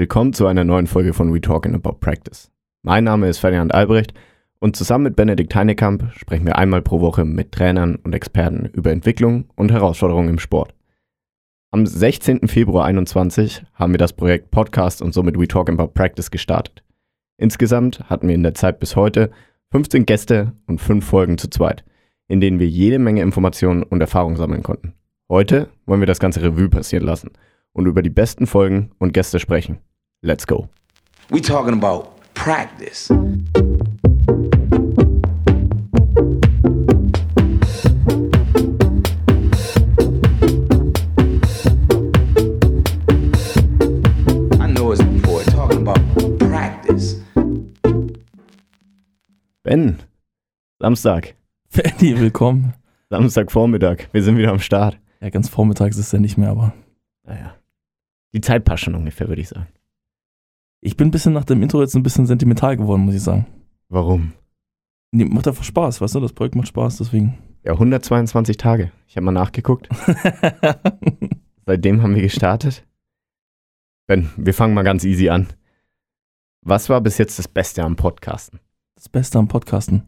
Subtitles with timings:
[0.00, 2.50] Willkommen zu einer neuen Folge von We Talking About Practice.
[2.80, 4.14] Mein Name ist Ferdinand Albrecht
[4.58, 8.92] und zusammen mit Benedikt Heinekamp sprechen wir einmal pro Woche mit Trainern und Experten über
[8.92, 10.74] Entwicklung und Herausforderungen im Sport.
[11.70, 12.48] Am 16.
[12.48, 16.82] Februar 2021 haben wir das Projekt Podcast und somit We Talking About Practice gestartet.
[17.36, 19.30] Insgesamt hatten wir in der Zeit bis heute
[19.70, 21.84] 15 Gäste und 5 Folgen zu zweit,
[22.26, 24.94] in denen wir jede Menge Informationen und Erfahrung sammeln konnten.
[25.28, 27.32] Heute wollen wir das ganze Revue passieren lassen
[27.74, 29.78] und über die besten Folgen und Gäste sprechen.
[30.22, 30.68] Let's go.
[31.30, 33.10] We talking about practice.
[44.60, 45.98] I know it's before talking about
[46.38, 47.16] practice.
[49.62, 49.98] Ben,
[50.80, 51.34] Samstag,
[51.68, 52.74] Fanny, willkommen.
[53.10, 54.98] Samstagvormittag, wir sind wieder am Start.
[55.20, 56.72] Ja, ganz vormittags ist er nicht mehr, aber
[57.24, 57.54] Naja,
[58.32, 59.68] die Zeit passt schon ungefähr, würde ich sagen.
[60.80, 63.46] Ich bin ein bisschen nach dem Intro jetzt ein bisschen sentimental geworden, muss ich sagen.
[63.88, 64.32] Warum?
[65.12, 66.20] Nee, macht einfach Spaß, weißt du?
[66.20, 67.38] Das Projekt macht Spaß, deswegen.
[67.64, 68.92] Ja, 122 Tage.
[69.06, 69.88] Ich habe mal nachgeguckt.
[71.66, 72.86] Seitdem haben wir gestartet.
[74.06, 75.48] Ben, wir fangen mal ganz easy an.
[76.62, 78.60] Was war bis jetzt das Beste am Podcasten?
[78.94, 80.06] Das Beste am Podcasten.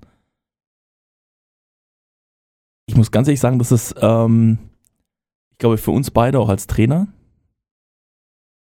[2.87, 4.59] Ich muss ganz ehrlich sagen, dass es, ähm,
[5.51, 7.09] ich glaube, für uns beide auch als Trainer,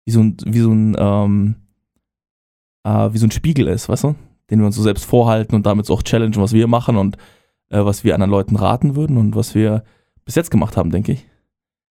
[0.05, 1.62] wie so ein, wie so ein, ähm,
[2.85, 4.15] äh, wie so ein Spiegel ist, weißt du?
[4.51, 7.17] Den wir uns so selbst vorhalten und damit so auch challengen, was wir machen und
[7.71, 9.85] äh, was wir anderen Leuten raten würden und was wir
[10.25, 11.27] bis jetzt gemacht haben, denke ich.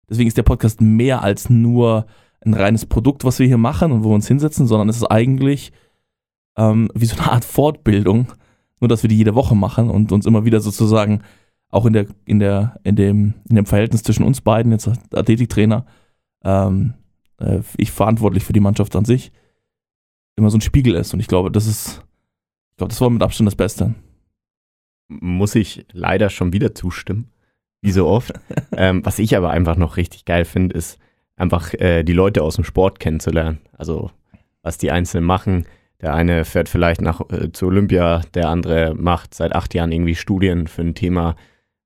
[0.09, 2.07] Deswegen ist der Podcast mehr als nur
[2.45, 5.07] ein reines Produkt, was wir hier machen und wo wir uns hinsetzen, sondern es ist
[5.07, 5.73] eigentlich
[6.57, 8.33] ähm, wie so eine Art Fortbildung,
[8.81, 11.23] nur dass wir die jede Woche machen und uns immer wieder sozusagen
[11.71, 15.87] auch in der, in der, in dem, in dem Verhältnis zwischen uns beiden, jetzt Athletiktrainer,
[16.45, 16.95] ähm,
[17.39, 19.33] äh, ich verantwortlich für die Mannschaft an sich,
[20.37, 21.15] immer so ein Spiegel ist.
[21.15, 22.03] Und ich glaube, das ist,
[22.73, 23.95] ich glaube, das war mit Abstand das Beste.
[25.09, 27.31] Muss ich leider schon wieder zustimmen,
[27.83, 28.33] wie so oft.
[28.77, 30.99] ähm, was ich aber einfach noch richtig geil finde, ist
[31.37, 33.61] einfach äh, die Leute aus dem Sport kennenzulernen.
[33.73, 34.11] Also
[34.65, 35.67] was die Einzelnen machen.
[36.01, 40.17] Der eine fährt vielleicht nach äh, zu Olympia, der andere macht seit acht Jahren irgendwie
[40.17, 41.37] Studien für ein Thema,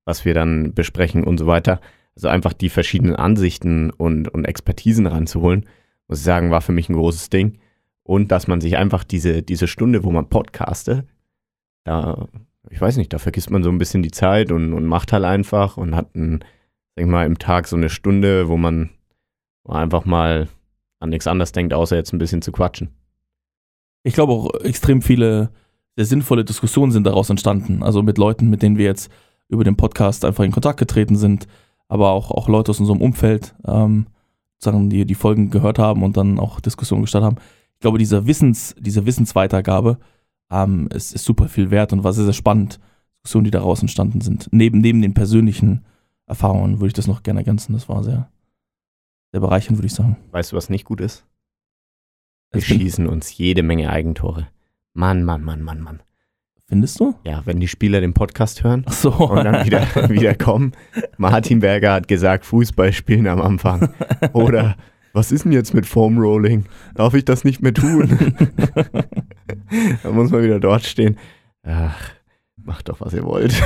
[0.05, 1.81] was wir dann besprechen und so weiter.
[2.17, 5.67] Also einfach die verschiedenen Ansichten und, und Expertisen ranzuholen,
[6.09, 7.59] muss ich sagen, war für mich ein großes Ding.
[8.09, 11.07] Und dass man sich einfach diese, diese Stunde, wo man podcastet,
[11.85, 12.27] da,
[12.71, 15.25] ich weiß nicht, da vergisst man so ein bisschen die Zeit und, und macht halt
[15.25, 16.43] einfach und hat ein,
[16.97, 18.89] sag ich mal, im Tag so eine Stunde, wo man
[19.69, 20.49] einfach mal
[21.01, 22.89] an nichts anderes denkt, außer jetzt ein bisschen zu quatschen.
[24.05, 25.51] Ich glaube auch extrem viele
[25.95, 27.83] sehr sinnvolle Diskussionen sind daraus entstanden.
[27.83, 29.11] Also mit Leuten, mit denen wir jetzt
[29.49, 31.47] über den Podcast einfach in Kontakt getreten sind,
[31.89, 34.07] aber auch, auch Leute aus unserem Umfeld, ähm,
[34.57, 37.37] sagen, die die Folgen gehört haben und dann auch Diskussionen gestartet haben.
[37.79, 39.99] Ich glaube, dieser Wissens, diese Wissensweitergabe
[40.51, 42.81] ähm, ist, ist super viel wert und war sehr, sehr spannend.
[43.15, 44.49] Diskussionen, die daraus entstanden sind.
[44.51, 45.85] Neben, neben den persönlichen
[46.27, 47.75] Erfahrungen würde ich das noch gerne ergänzen.
[47.75, 48.31] Das war sehr,
[49.31, 50.17] sehr bereichernd, würde ich sagen.
[50.33, 51.25] Weißt du, was nicht gut ist?
[52.51, 54.49] Wir schießen uns jede Menge Eigentore.
[54.93, 56.03] Mann, Mann, Mann, Mann, Mann.
[56.67, 57.15] Findest du?
[57.25, 59.11] Ja, wenn die Spieler den Podcast hören Ach so.
[59.13, 60.73] und dann wieder, wieder kommen.
[61.17, 63.95] Martin Berger hat gesagt, Fußball spielen am Anfang.
[64.33, 64.77] Oder
[65.19, 66.65] was ist denn jetzt mit Foam Rolling?
[66.95, 68.09] Darf ich das nicht mehr tun?
[70.03, 71.19] da muss man wieder dort stehen.
[71.65, 72.13] Ach,
[72.57, 73.53] macht doch, was ihr wollt.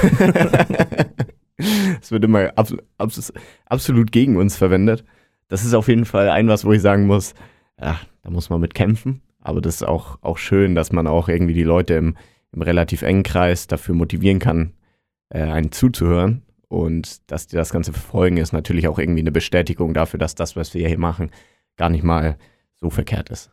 [2.01, 3.33] Es wird immer abs abs
[3.67, 5.05] absolut gegen uns verwendet.
[5.47, 7.35] Das ist auf jeden Fall ein was, wo ich sagen muss,
[7.79, 9.21] ja, da muss man mit kämpfen.
[9.39, 12.17] Aber das ist auch, auch schön, dass man auch irgendwie die Leute im,
[12.51, 14.73] im relativ engen Kreis dafür motivieren kann,
[15.29, 16.43] äh, einen zuzuhören.
[16.73, 20.57] Und dass die das Ganze verfolgen, ist natürlich auch irgendwie eine Bestätigung dafür, dass das,
[20.57, 21.31] was wir hier machen,
[21.77, 22.39] gar nicht mal
[22.81, 23.51] so verkehrt ist.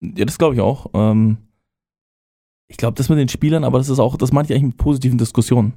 [0.00, 0.86] Ja, das glaube ich auch.
[0.94, 1.38] Ähm,
[2.68, 4.76] ich glaube, das mit den Spielern, aber das ist auch, das meine ich eigentlich mit
[4.76, 5.72] positiven Diskussionen.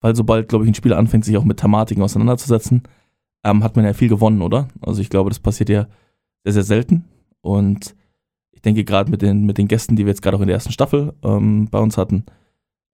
[0.00, 2.84] Weil sobald, glaube ich, ein Spieler anfängt, sich auch mit Thematiken auseinanderzusetzen,
[3.44, 4.68] ähm, hat man ja viel gewonnen, oder?
[4.80, 5.86] Also ich glaube, das passiert ja
[6.44, 7.04] sehr, sehr selten.
[7.42, 7.94] Und
[8.52, 10.54] ich denke, gerade mit den, mit den Gästen, die wir jetzt gerade auch in der
[10.54, 12.24] ersten Staffel ähm, bei uns hatten,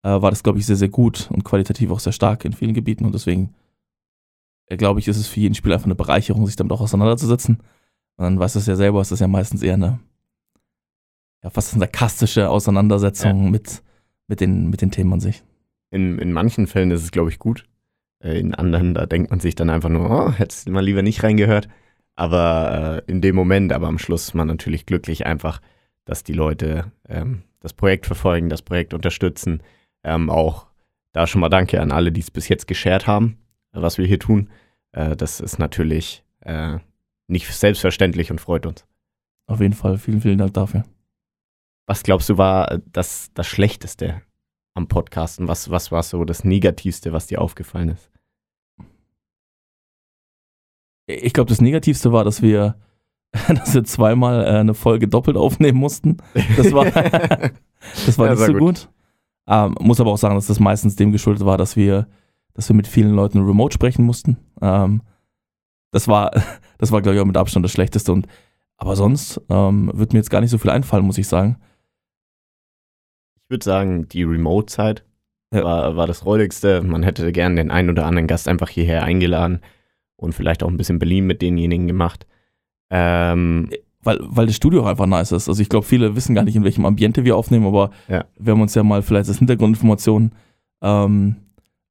[0.09, 3.05] war das, glaube ich, sehr, sehr gut und qualitativ auch sehr stark in vielen Gebieten.
[3.05, 3.55] Und deswegen,
[4.67, 7.61] äh, glaube ich, ist es für jeden Spieler einfach eine Bereicherung, sich damit auch auseinanderzusetzen.
[8.17, 9.99] Und dann weiß das ja selber, ist das ja meistens eher eine
[11.45, 13.83] ja, fast eine sarkastische Auseinandersetzung mit,
[14.27, 15.45] mit, den, mit den Themen an sich.
[15.91, 17.65] In, in manchen Fällen ist es, glaube ich, gut.
[18.21, 21.03] Äh, In anderen, da denkt man sich dann einfach nur, oh, hättest du mal lieber
[21.03, 21.69] nicht reingehört.
[22.17, 25.61] Aber äh, in dem Moment, aber am Schluss ist man natürlich glücklich einfach,
[26.05, 29.63] dass die Leute ähm, das Projekt verfolgen, das Projekt unterstützen.
[30.05, 30.67] Ähm, auch
[31.13, 33.39] da schon mal danke an alle, die es bis jetzt geshared haben,
[33.73, 34.51] äh, was wir hier tun.
[34.93, 36.79] Äh, das ist natürlich äh,
[37.27, 38.87] nicht selbstverständlich und freut uns.
[39.47, 39.99] Auf jeden Fall.
[39.99, 40.85] Vielen, vielen Dank dafür.
[41.87, 44.23] Was glaubst du war das, das Schlechteste
[44.75, 45.49] am Podcasten?
[45.49, 48.11] Was, was war so das Negativste, was dir aufgefallen ist?
[51.07, 52.77] Ich glaube, das Negativste war, dass wir,
[53.49, 56.17] dass wir zweimal äh, eine Folge doppelt aufnehmen mussten.
[56.57, 56.85] Das war,
[58.07, 58.61] das war Ja, nicht so gut.
[58.61, 58.89] gut.
[59.47, 62.07] Ähm, muss aber auch sagen, dass das meistens dem geschuldet war, dass wir,
[62.55, 64.39] dass wir mit vielen Leuten remote sprechen mussten.
[64.63, 65.03] Ähm,
[65.91, 66.31] das war,
[66.79, 68.13] das war, glaube ich, auch mit Abstand das Schlechteste.
[68.13, 68.27] Und,
[68.77, 71.59] aber sonst ähm, wird mir jetzt gar nicht so viel einfallen, muss ich sagen.
[73.45, 75.05] Ich würde sagen, die Remote-Zeit
[75.53, 75.63] Ja.
[75.65, 76.83] war, war das Räudigste.
[76.83, 79.61] Man hätte gern den einen oder anderen Gast einfach hierher eingeladen
[80.17, 82.27] und vielleicht auch ein bisschen Berlin mit denjenigen gemacht.
[82.91, 83.71] Ähm,
[84.05, 85.49] Weil, weil das Studio auch einfach nice ist.
[85.49, 88.25] Also ich glaube, viele wissen gar nicht, in welchem Ambiente wir aufnehmen, aber Ja.
[88.39, 90.33] wir haben uns ja mal vielleicht als Hintergrundinformation
[90.83, 91.37] ähm,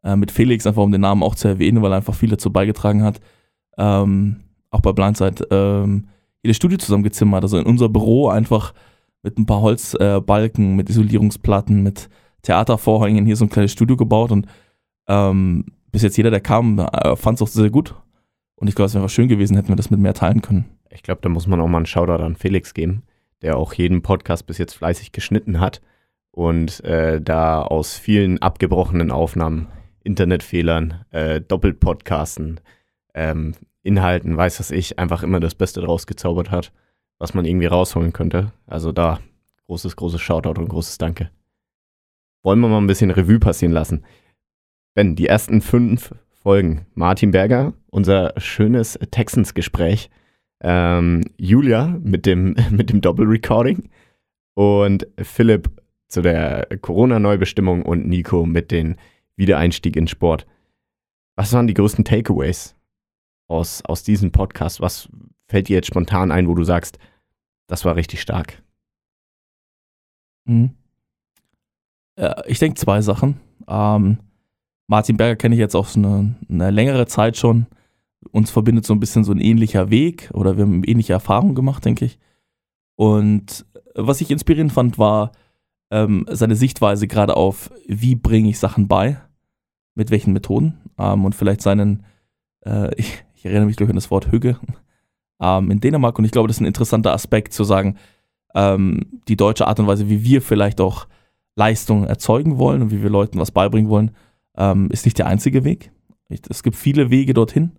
[0.03, 2.51] äh, mit Felix, einfach um den Namen auch zu erwähnen, weil er einfach viel dazu
[2.51, 3.19] beigetragen hat,
[3.77, 4.37] ähm,
[4.69, 6.07] auch bei Blindside, ähm,
[6.41, 7.43] hier das Studio zusammengezimmert.
[7.43, 8.73] Also in unser Büro einfach
[9.23, 12.09] mit ein paar Holzbalken, äh, mit Isolierungsplatten, mit
[12.41, 14.47] Theatervorhängen hier so ein kleines Studio gebaut und
[15.07, 17.95] ähm, bis jetzt jeder, der kam, äh, fand es auch sehr gut.
[18.55, 20.65] Und ich glaube, es wäre einfach schön gewesen, hätten wir das mit mehr teilen können.
[20.93, 23.03] Ich glaube, da muss man auch mal einen Shoutout an Felix geben,
[23.41, 25.81] der auch jeden Podcast bis jetzt fleißig geschnitten hat
[26.31, 29.67] und äh, da aus vielen abgebrochenen Aufnahmen,
[30.03, 32.59] Internetfehlern, äh, Doppelpodcasten,
[33.13, 33.53] ähm,
[33.83, 36.71] Inhalten, weiß was ich, einfach immer das Beste draus gezaubert hat,
[37.19, 38.51] was man irgendwie rausholen könnte.
[38.65, 39.19] Also da
[39.67, 41.29] großes, großes Shoutout und großes Danke.
[42.43, 44.03] Wollen wir mal ein bisschen Revue passieren lassen.
[44.93, 46.85] Ben, die ersten fünf Folgen.
[46.93, 50.09] Martin Berger, unser schönes Texans-Gespräch.
[50.63, 53.89] Ähm, Julia mit dem, mit dem Doppelrecording
[54.55, 55.69] und Philipp
[56.07, 58.95] zu der Corona-Neubestimmung und Nico mit dem
[59.35, 60.45] Wiedereinstieg in Sport.
[61.35, 62.75] Was waren die größten Takeaways
[63.47, 64.79] aus, aus diesem Podcast?
[64.79, 65.09] Was
[65.47, 66.99] fällt dir jetzt spontan ein, wo du sagst,
[67.67, 68.61] das war richtig stark?
[70.45, 70.71] Mhm.
[72.17, 73.39] Ja, ich denke zwei Sachen.
[73.67, 74.19] Ähm,
[74.87, 77.65] Martin Berger kenne ich jetzt auch eine, eine längere Zeit schon.
[78.31, 81.85] Uns verbindet so ein bisschen so ein ähnlicher Weg oder wir haben ähnliche Erfahrungen gemacht,
[81.85, 82.19] denke ich.
[82.95, 83.65] Und
[83.95, 85.31] was ich inspirierend fand, war
[85.91, 89.17] ähm, seine Sichtweise gerade auf, wie bringe ich Sachen bei,
[89.95, 92.03] mit welchen Methoden ähm, und vielleicht seinen,
[92.65, 94.57] äh, ich, ich erinnere mich durch an das Wort Hüge
[95.41, 97.97] ähm, in Dänemark und ich glaube, das ist ein interessanter Aspekt zu sagen,
[98.55, 101.07] ähm, die deutsche Art und Weise, wie wir vielleicht auch
[101.55, 104.11] Leistung erzeugen wollen und wie wir Leuten was beibringen wollen,
[104.57, 105.91] ähm, ist nicht der einzige Weg.
[106.49, 107.73] Es gibt viele Wege dorthin.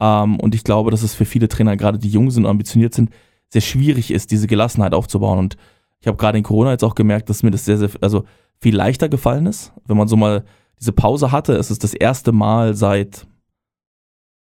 [0.00, 2.94] Ähm, und ich glaube, dass es für viele Trainer, gerade die jung sind und ambitioniert
[2.94, 3.10] sind,
[3.48, 5.38] sehr schwierig ist, diese Gelassenheit aufzubauen.
[5.38, 5.56] Und
[6.00, 8.24] ich habe gerade in Corona jetzt auch gemerkt, dass mir das sehr, sehr, also
[8.58, 9.72] viel leichter gefallen ist.
[9.86, 10.44] Wenn man so mal
[10.78, 13.26] diese Pause hatte, es ist das erste Mal seit,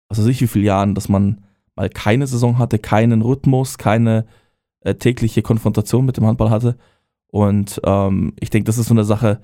[0.09, 1.43] was weiß ich, wie vielen Jahren, dass man
[1.75, 4.25] mal keine Saison hatte, keinen Rhythmus, keine
[4.81, 6.77] äh, tägliche Konfrontation mit dem Handball hatte.
[7.27, 9.39] Und ähm, ich denke, das ist so eine Sache,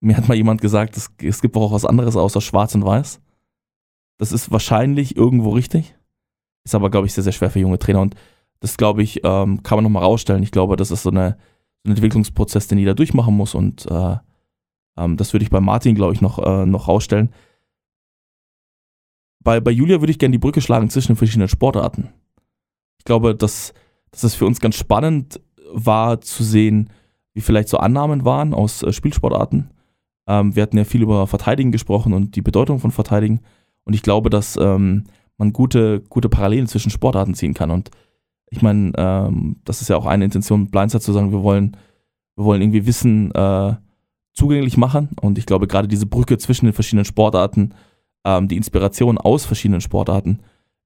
[0.00, 3.20] mir hat mal jemand gesagt, es, es gibt auch was anderes außer Schwarz und Weiß.
[4.20, 5.94] Das ist wahrscheinlich irgendwo richtig,
[6.64, 8.02] ist aber, glaube ich, sehr, sehr schwer für junge Trainer.
[8.02, 8.16] Und
[8.60, 10.42] das, glaube ich, ähm, kann man nochmal rausstellen.
[10.42, 11.38] Ich glaube, das ist so, eine,
[11.82, 13.54] so ein Entwicklungsprozess, den jeder durchmachen muss.
[13.54, 14.16] Und äh,
[14.98, 17.32] ähm, das würde ich bei Martin, glaube ich, noch, äh, noch rausstellen.
[19.42, 22.10] Bei, bei Julia würde ich gerne die Brücke schlagen zwischen den verschiedenen Sportarten.
[22.98, 23.72] Ich glaube, dass,
[24.10, 25.40] dass es für uns ganz spannend
[25.72, 26.90] war zu sehen,
[27.32, 29.70] wie vielleicht so Annahmen waren aus äh, Spielsportarten.
[30.26, 33.40] Ähm, wir hatten ja viel über Verteidigen gesprochen und die Bedeutung von Verteidigen.
[33.90, 35.02] Und ich glaube, dass ähm,
[35.36, 37.72] man gute, gute Parallelen zwischen Sportarten ziehen kann.
[37.72, 37.90] Und
[38.48, 41.76] ich meine, ähm, das ist ja auch eine Intention Blindside zu sagen, wir wollen,
[42.36, 43.74] wir wollen irgendwie Wissen äh,
[44.32, 45.08] zugänglich machen.
[45.20, 47.74] Und ich glaube, gerade diese Brücke zwischen den verschiedenen Sportarten,
[48.24, 50.38] ähm, die Inspiration aus verschiedenen Sportarten,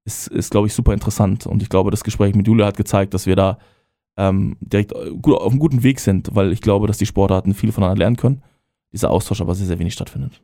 [0.07, 1.45] ist, ist glaube ich, super interessant.
[1.45, 3.59] Und ich glaube, das Gespräch mit Julia hat gezeigt, dass wir da
[4.17, 7.71] ähm, direkt gut, auf einem guten Weg sind, weil ich glaube, dass die Sportarten viel
[7.71, 8.43] voneinander lernen können.
[8.95, 10.41] Dieser Austausch aber sehr, sehr wenig stattfindet.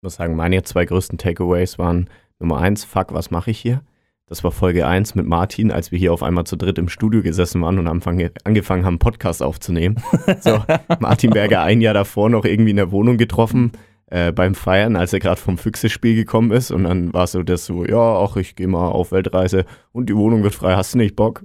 [0.00, 3.82] Ich muss sagen, meine zwei größten Takeaways waren Nummer eins, fuck, was mache ich hier?
[4.24, 7.20] Das war Folge 1 mit Martin, als wir hier auf einmal zu dritt im Studio
[7.20, 10.02] gesessen waren und Anfang, angefangen haben, Podcast aufzunehmen.
[10.40, 10.64] So,
[11.00, 13.72] Martin Berger ein Jahr davor noch irgendwie in der Wohnung getroffen
[14.06, 16.70] äh, beim Feiern, als er gerade vom Füchse-Spiel gekommen ist.
[16.70, 20.16] Und dann war so das so, ja, ach, ich gehe mal auf Weltreise und die
[20.16, 21.44] Wohnung wird frei, hast du nicht Bock?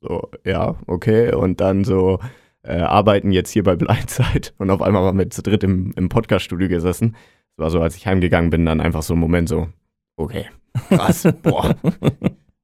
[0.00, 1.32] So, ja, okay.
[1.32, 2.18] Und dann so,
[2.64, 6.08] äh, arbeiten jetzt hier bei Blindside und auf einmal waren wir zu dritt im, im
[6.08, 7.14] Podcast-Studio gesessen.
[7.56, 9.68] Das war so, als ich heimgegangen bin, dann einfach so ein Moment so,
[10.16, 10.46] okay,
[10.88, 11.74] krass, boah,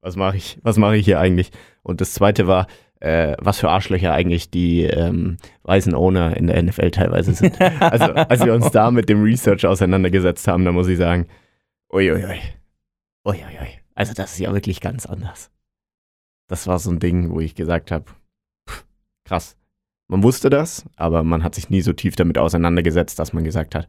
[0.01, 1.51] was mache ich, was mache ich hier eigentlich?
[1.83, 2.67] Und das zweite war,
[3.01, 7.61] äh, was für Arschlöcher eigentlich die ähm, weißen Owner in der NFL teilweise sind.
[7.81, 11.27] Also, als wir uns da mit dem Research auseinandergesetzt haben, da muss ich sagen,
[11.93, 12.41] uiuiui,
[13.25, 15.51] uiuiui, also das ist ja wirklich ganz anders.
[16.49, 18.07] das war so ein Ding, wo ich gesagt habe,
[19.25, 19.57] krass.
[20.11, 23.75] Man wusste das, aber man hat sich nie so tief damit auseinandergesetzt, dass man gesagt
[23.75, 23.87] hat,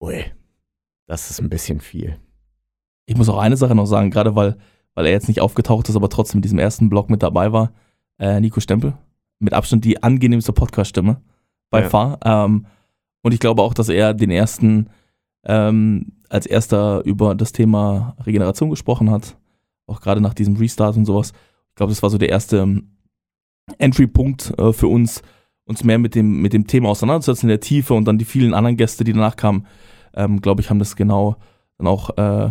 [0.00, 0.24] ui,
[1.06, 2.18] das ist ein bisschen viel.
[3.06, 4.56] Ich muss auch eine Sache noch sagen, gerade weil,
[4.94, 7.72] weil er jetzt nicht aufgetaucht ist, aber trotzdem in diesem ersten Blog mit dabei war,
[8.18, 8.94] äh, Nico Stempel.
[9.38, 11.20] Mit Abstand die angenehmste Podcast-Stimme
[11.70, 11.88] bei Ja.
[11.88, 12.18] Fahr.
[12.24, 12.66] Ähm,
[13.22, 14.90] und ich glaube auch, dass er den ersten
[15.44, 19.36] ähm, als erster über das Thema Regeneration gesprochen hat.
[19.86, 21.32] Auch gerade nach diesem Restart und sowas.
[21.70, 22.90] Ich glaube, das war so der erste ähm,
[23.78, 25.22] Entry-Punkt äh, für uns,
[25.68, 28.54] uns mehr mit dem, mit dem Thema auseinanderzusetzen in der Tiefe und dann die vielen
[28.54, 29.66] anderen Gäste, die danach kamen,
[30.14, 31.36] ähm, glaube ich, haben das genau
[31.76, 32.50] dann auch äh,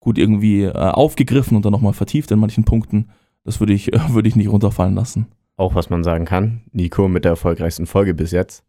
[0.00, 3.10] gut irgendwie äh, aufgegriffen und dann nochmal vertieft in manchen Punkten.
[3.44, 5.26] Das würde ich, äh, würde ich nicht runterfallen lassen.
[5.56, 8.62] Auch was man sagen kann, Nico mit der erfolgreichsten Folge bis jetzt.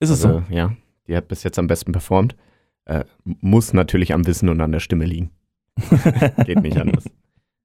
[0.00, 0.54] Ist es Also, so?
[0.54, 0.72] ja,
[1.08, 2.36] die hat bis jetzt am besten performt.
[2.84, 5.30] Äh, muss natürlich am Wissen und an der Stimme liegen.
[6.44, 7.04] Geht nicht anders.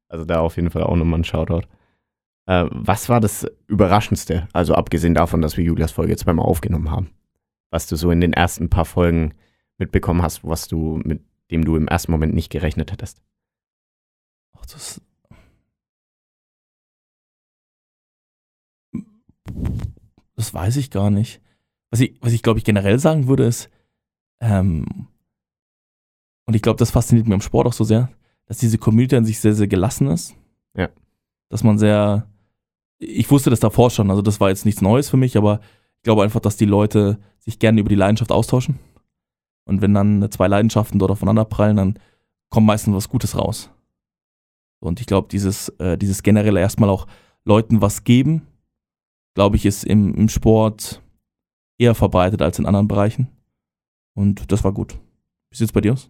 [0.07, 1.63] Also da auf jeden Fall auch nochmal ein Shoutout.
[2.47, 6.89] Äh, was war das Überraschendste, also abgesehen davon, dass wir Julias Folge jetzt zweimal aufgenommen
[6.89, 7.11] haben,
[7.69, 9.33] was du so in den ersten paar Folgen
[9.77, 13.21] mitbekommen hast, was du, mit dem du im ersten Moment nicht gerechnet hättest?
[14.57, 15.01] Ach, das,
[20.35, 21.41] das weiß ich gar nicht.
[21.89, 23.69] Was ich, was ich glaube ich generell sagen würde, ist,
[24.39, 25.07] ähm,
[26.45, 28.09] und ich glaube, das fasziniert mir im Sport auch so sehr,
[28.45, 30.33] dass diese Community an sich sehr, sehr gelassen ist.
[30.75, 30.89] Ja.
[31.49, 32.29] Dass man sehr,
[32.99, 35.59] ich wusste das davor schon, also das war jetzt nichts Neues für mich, aber
[35.97, 38.79] ich glaube einfach, dass die Leute sich gerne über die Leidenschaft austauschen.
[39.65, 41.99] Und wenn dann zwei Leidenschaften dort aufeinander prallen, dann
[42.49, 43.69] kommt meistens was Gutes raus.
[44.79, 47.07] Und ich glaube, dieses, äh, dieses generelle erstmal auch
[47.43, 48.47] Leuten was geben,
[49.33, 51.01] glaube ich, ist im, im Sport
[51.77, 53.27] eher verbreitet als in anderen Bereichen.
[54.15, 54.99] Und das war gut.
[55.49, 56.09] Wie sieht's bei dir aus?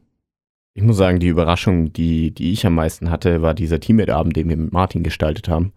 [0.74, 4.48] Ich muss sagen, die Überraschung, die, die ich am meisten hatte, war dieser Teammate-Abend, den
[4.48, 5.74] wir mit Martin gestaltet haben.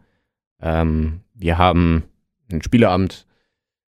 [0.60, 2.04] Ähm, wir haben
[2.50, 3.26] einen Spieleabend,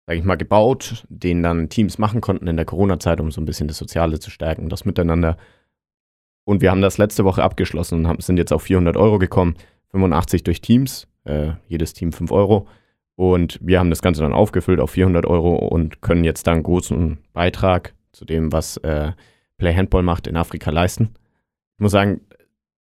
[0.06, 3.46] sage ich mal, gebaut, den dann Teams machen konnten in der Corona-Zeit, um so ein
[3.46, 5.38] bisschen das Soziale zu stärken, das Miteinander.
[6.44, 9.56] Und wir haben das letzte Woche abgeschlossen und haben, sind jetzt auf 400 Euro gekommen,
[9.92, 12.68] 85 durch Teams, äh, jedes Team 5 Euro.
[13.16, 17.20] Und wir haben das Ganze dann aufgefüllt auf 400 Euro und können jetzt dann großen
[17.34, 19.12] Beitrag zu dem, was äh,
[19.58, 21.12] Play Handball macht, in Afrika leisten.
[21.76, 22.22] Ich muss sagen,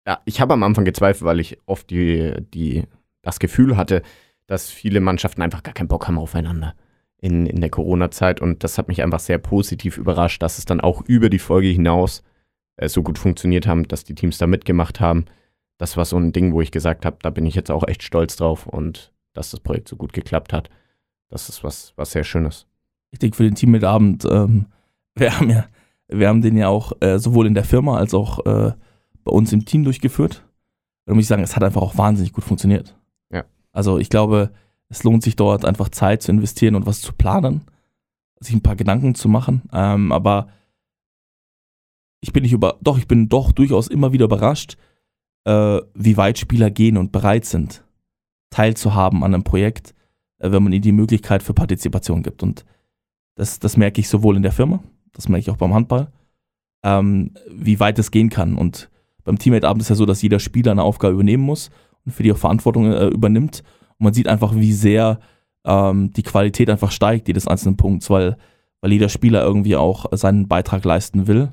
[0.08, 2.84] ja, ich habe am Anfang gezweifelt, weil ich oft die, die,
[3.22, 4.01] das Gefühl hatte,
[4.48, 6.75] dass viele Mannschaften einfach gar keinen Bock haben aufeinander
[7.22, 8.42] in, in der Corona-Zeit.
[8.42, 11.70] Und das hat mich einfach sehr positiv überrascht, dass es dann auch über die Folge
[11.70, 12.24] hinaus
[12.75, 15.25] äh, so gut funktioniert haben, dass die Teams da mitgemacht haben.
[15.78, 18.04] Das war so ein Ding, wo ich gesagt habe, da bin ich jetzt auch echt
[18.04, 20.70] stolz drauf und dass das Projekt so gut geklappt hat.
[21.30, 22.68] Das ist was, was sehr Schönes.
[23.12, 24.66] Ich denke, für den Team mit Abend, ähm,
[25.16, 25.66] wir haben ja,
[26.08, 28.74] wir haben den ja auch äh, sowohl in der Firma als auch äh,
[29.24, 30.44] bei uns im Team durchgeführt.
[31.06, 32.96] Da muss ich sagen, es hat einfach auch wahnsinnig gut funktioniert.
[33.72, 34.51] Also ich glaube,
[34.90, 37.62] es lohnt sich dort einfach Zeit zu investieren und was zu planen,
[38.40, 39.63] sich ein paar Gedanken zu machen.
[39.72, 40.50] Ähm, aber
[42.20, 44.78] ich bin nicht über, doch, ich bin doch durchaus immer wieder überrascht,
[45.46, 47.84] äh, wie weit Spieler gehen und bereit sind,
[48.50, 49.96] teilzuhaben an einem Projekt,
[50.40, 52.44] äh, wenn man ihnen die Möglichkeit für Partizipation gibt.
[52.44, 52.66] Und
[53.36, 56.12] das, das merke ich sowohl in der Firma, das merke ich auch beim Handball,
[56.84, 58.56] ähm, wie weit es gehen kann.
[58.56, 58.90] Und
[59.24, 61.72] beim Teammate-Abend ist ja so, dass jeder Spieler eine Aufgabe übernehmen muss
[62.05, 63.63] und für die auch Verantwortung äh, übernimmt.
[63.98, 65.20] Und man sieht einfach, wie sehr
[65.65, 68.38] ähm, die Qualität einfach steigt, jedes einzelnen Punkts, weil,
[68.81, 71.51] weil jeder Spieler irgendwie auch seinen Beitrag leisten will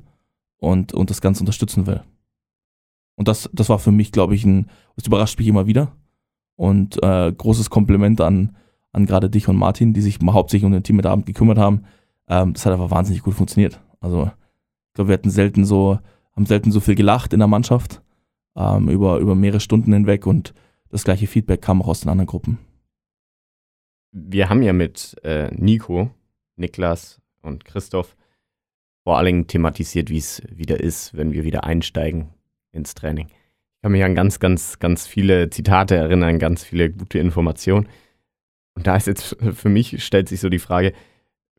[0.57, 2.01] und, und das Ganze unterstützen will.
[3.15, 5.91] Und das, das war für mich, glaube ich, ein, das überrascht mich immer wieder.
[6.55, 8.55] Und äh, großes Kompliment an,
[8.91, 11.83] an gerade dich und Martin, die sich hauptsächlich um den Team mit Abend gekümmert haben.
[12.27, 13.79] Ähm, das hat einfach wahnsinnig gut funktioniert.
[13.99, 14.31] Also
[14.87, 15.99] ich glaube, wir hatten selten so,
[16.35, 18.01] haben selten so viel gelacht in der Mannschaft
[18.55, 20.53] ähm, über, über mehrere Stunden hinweg und
[20.89, 22.57] das gleiche Feedback kam auch aus den anderen Gruppen.
[24.11, 26.09] Wir haben ja mit äh, Nico,
[26.55, 28.15] Niklas und Christoph
[29.03, 32.29] vor allen Dingen thematisiert, wie es wieder ist, wenn wir wieder einsteigen
[32.71, 33.27] ins Training.
[33.27, 37.87] Ich kann mich an ganz, ganz, ganz viele Zitate erinnern, ganz viele gute Informationen.
[38.75, 40.93] Und da ist jetzt für mich, stellt sich so die Frage,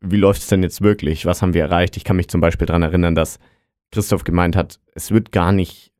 [0.01, 1.25] wie läuft es denn jetzt wirklich?
[1.25, 1.95] Was haben wir erreicht?
[1.97, 3.39] Ich kann mich zum Beispiel daran erinnern, dass
[3.91, 5.90] Christoph gemeint hat, es wird gar nicht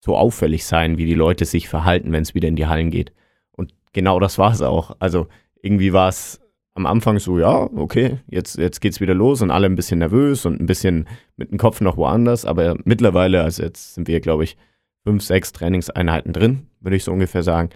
[0.00, 3.12] so auffällig sein, wie die Leute sich verhalten, wenn es wieder in die Hallen geht.
[3.52, 4.96] Und genau das war es auch.
[4.98, 5.26] Also
[5.62, 6.40] irgendwie war es
[6.74, 10.44] am Anfang so, ja, okay, jetzt, jetzt geht's wieder los und alle ein bisschen nervös
[10.44, 12.44] und ein bisschen mit dem Kopf noch woanders.
[12.44, 14.56] Aber mittlerweile, also jetzt sind wir, glaube ich,
[15.02, 17.70] fünf, sechs Trainingseinheiten drin, würde ich so ungefähr sagen.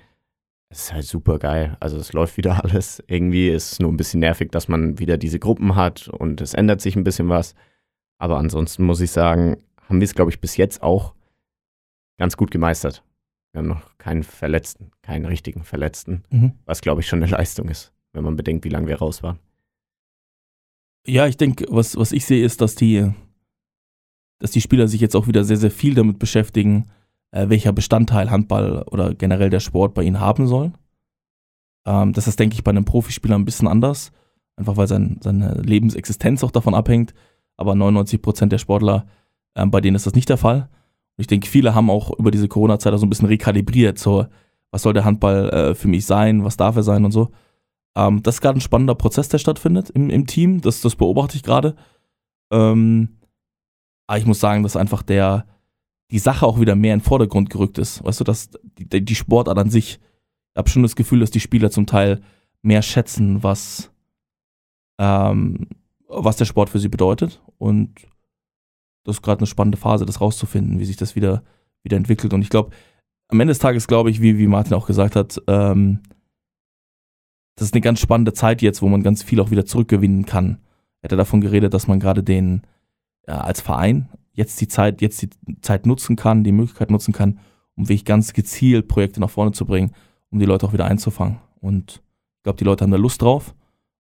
[0.69, 1.77] Es ist halt super geil.
[1.81, 3.03] Also es läuft wieder alles.
[3.07, 6.55] Irgendwie ist es nur ein bisschen nervig, dass man wieder diese Gruppen hat und es
[6.55, 7.55] ändert sich ein bisschen was.
[8.19, 9.57] Aber ansonsten muss ich sagen,
[9.89, 11.15] haben wir es, glaube ich, bis jetzt auch
[12.21, 13.03] ganz gut gemeistert.
[13.53, 16.53] Wir haben noch keinen Verletzten, keinen richtigen Verletzten, Mhm.
[16.67, 19.39] was glaube ich schon eine Leistung ist, wenn man bedenkt, wie lange wir raus waren.
[21.07, 23.11] Ja, ich denke, was, was ich sehe, ist, dass die,
[24.39, 26.91] dass die Spieler sich jetzt auch wieder sehr, sehr viel damit beschäftigen,
[27.31, 30.73] äh, welcher Bestandteil Handball oder generell der Sport bei ihnen haben soll.
[31.87, 34.13] Ähm, das ist, denke ich, bei einem Profispieler ein bisschen anders,
[34.57, 37.15] einfach weil sein, seine Lebensexistenz auch davon abhängt.
[37.57, 39.07] Aber 99 Prozent der Sportler,
[39.55, 40.69] ähm, bei denen ist das nicht der Fall.
[41.21, 44.27] Ich denke, viele haben auch über diese Corona-Zeit so ein bisschen rekalibriert, so,
[44.71, 47.31] was soll der Handball äh, für mich sein, was darf er sein und so.
[47.97, 50.61] Ähm, das ist gerade ein spannender Prozess, der stattfindet im, im Team.
[50.61, 51.77] Das, das beobachte ich gerade.
[52.51, 53.19] Ähm,
[54.07, 55.47] aber ich muss sagen, dass einfach der,
[56.11, 58.03] die Sache auch wieder mehr in den Vordergrund gerückt ist.
[58.05, 60.01] Weißt du, dass die, die Sportart an sich,
[60.53, 62.21] ich habe schon das Gefühl, dass die Spieler zum Teil
[62.63, 63.91] mehr schätzen, was,
[64.99, 65.69] ähm,
[66.09, 67.41] was der Sport für sie bedeutet.
[67.59, 67.95] Und
[69.05, 71.43] das ist gerade eine spannende Phase, das rauszufinden, wie sich das wieder,
[71.83, 72.33] wieder entwickelt.
[72.33, 72.71] Und ich glaube,
[73.29, 76.01] am Ende des Tages glaube ich, wie, wie Martin auch gesagt hat, ähm,
[77.57, 80.59] das ist eine ganz spannende Zeit jetzt, wo man ganz viel auch wieder zurückgewinnen kann.
[81.01, 82.63] Er hat ja davon geredet, dass man gerade den
[83.27, 85.31] ja, als Verein jetzt die Zeit, jetzt die
[85.61, 87.39] Zeit nutzen kann, die Möglichkeit nutzen kann,
[87.77, 89.93] um wirklich ganz gezielt Projekte nach vorne zu bringen,
[90.31, 91.39] um die Leute auch wieder einzufangen.
[91.61, 92.03] Und
[92.39, 93.55] ich glaube, die Leute haben da Lust drauf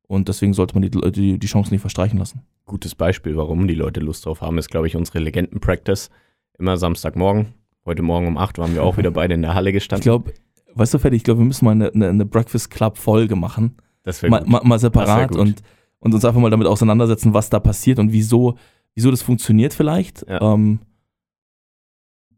[0.07, 2.43] und deswegen sollte man die, die, die Chance nicht verstreichen lassen.
[2.71, 6.09] Gutes Beispiel, warum die Leute Lust drauf haben, ist, glaube ich, unsere Legenden-Practice.
[6.57, 7.55] Immer Samstagmorgen.
[7.85, 10.05] Heute Morgen um 8 waren wir auch wieder beide in der Halle Ich gestanden.
[10.05, 10.35] glaube,
[10.75, 13.77] weißt du, Ferdi, ich glaube, wir müssen mal eine, eine, Breakfast Club Folge machen.
[14.05, 14.49] das wäre mal, gut.
[14.49, 15.63] mal, mal separat und,
[15.99, 18.57] und uns einfach mal damit auseinandersetzen, was da passiert und wieso,
[18.95, 20.25] wieso das funktioniert vielleicht.
[20.29, 20.41] Ja.
[20.41, 20.79] Ähm,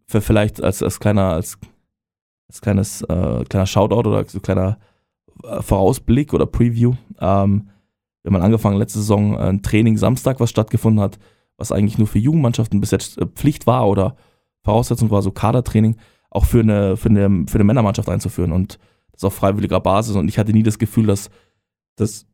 [0.07, 1.59] für vielleicht als, als kleiner, als,
[2.49, 4.79] als kleines, äh, kleiner Shoutout oder so kleiner
[5.45, 6.95] äh, Vorausblick oder Preview.
[7.21, 7.69] Ähm,
[8.23, 11.19] wir haben angefangen letzte Saison äh, ein Training Samstag, was stattgefunden hat,
[11.57, 14.17] was eigentlich nur für Jugendmannschaften bis jetzt äh, Pflicht war oder
[14.63, 15.97] Voraussetzung war, so Kadertraining,
[16.31, 18.79] auch für eine, für eine, für eine Männermannschaft einzuführen und
[19.13, 20.17] das auf freiwilliger Basis.
[20.17, 21.31] Und ich hatte nie das Gefühl, dass
[21.97, 22.27] das,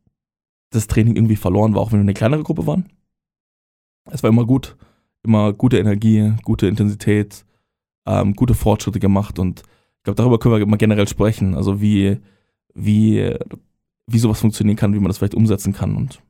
[0.69, 2.85] das Training irgendwie verloren war, auch wenn wir eine kleinere Gruppe waren.
[4.11, 4.77] Es war immer gut,
[5.23, 7.45] immer gute Energie, gute Intensität,
[8.05, 9.63] ähm, gute Fortschritte gemacht und
[9.97, 12.19] ich glaube, darüber können wir mal generell sprechen, also wie,
[12.73, 13.35] wie,
[14.11, 16.21] wie sowas funktionieren kann, wie man das vielleicht umsetzen kann und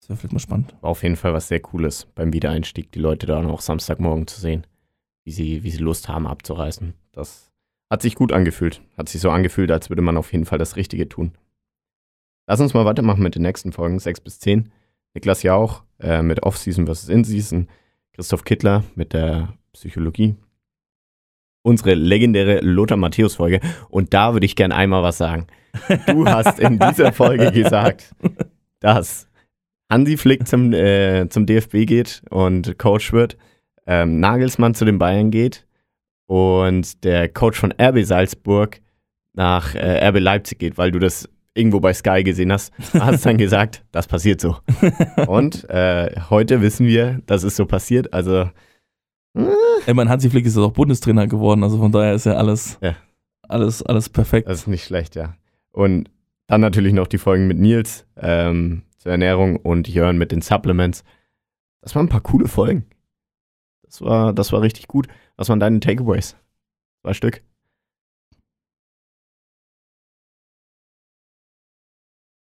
[0.00, 0.76] das wäre vielleicht mal spannend.
[0.82, 4.66] Auf jeden Fall was sehr Cooles beim Wiedereinstieg, die Leute da noch Samstagmorgen zu sehen,
[5.24, 6.92] wie sie, wie sie Lust haben abzureißen.
[7.12, 7.50] Das
[7.88, 8.82] hat sich gut angefühlt.
[8.98, 11.32] Hat sich so angefühlt, als würde man auf jeden Fall das Richtige tun.
[12.46, 14.70] Lass uns mal weitermachen mit den nächsten Folgen, 6 bis 10.
[15.14, 17.08] Niklas Jauch äh, mit Off-Season vs.
[17.08, 17.68] In-Season.
[18.12, 20.34] Christoph Kittler mit der Psychologie.
[21.66, 23.60] Unsere legendäre Lothar Matthäus-Folge.
[23.88, 25.46] Und da würde ich gern einmal was sagen.
[26.06, 28.14] Du hast in dieser Folge gesagt,
[28.80, 29.26] dass
[29.90, 33.38] Hansi Flick zum, äh, zum DFB geht und Coach wird,
[33.86, 35.66] ähm, Nagelsmann zu den Bayern geht
[36.26, 38.80] und der Coach von RB Salzburg
[39.32, 43.38] nach äh, RB Leipzig geht, weil du das irgendwo bei Sky gesehen hast, hast dann
[43.38, 44.56] gesagt, das passiert so.
[45.26, 48.12] Und äh, heute wissen wir, dass es so passiert.
[48.12, 48.50] Also
[49.86, 52.78] Ich meine, Hansi Flick ist jetzt auch Bundestrainer geworden, also von daher ist ja alles,
[52.80, 52.94] Ja.
[53.42, 54.48] alles, alles perfekt.
[54.48, 55.34] das ist nicht schlecht, ja.
[55.72, 56.10] Und
[56.46, 61.02] dann natürlich noch die Folgen mit Nils ähm, zur Ernährung und Jörn mit den Supplements.
[61.80, 62.86] Das waren ein paar coole Folgen.
[63.82, 65.08] Das war, das war richtig gut.
[65.36, 66.36] Was waren deine Takeaways?
[67.02, 67.42] Zwei Stück.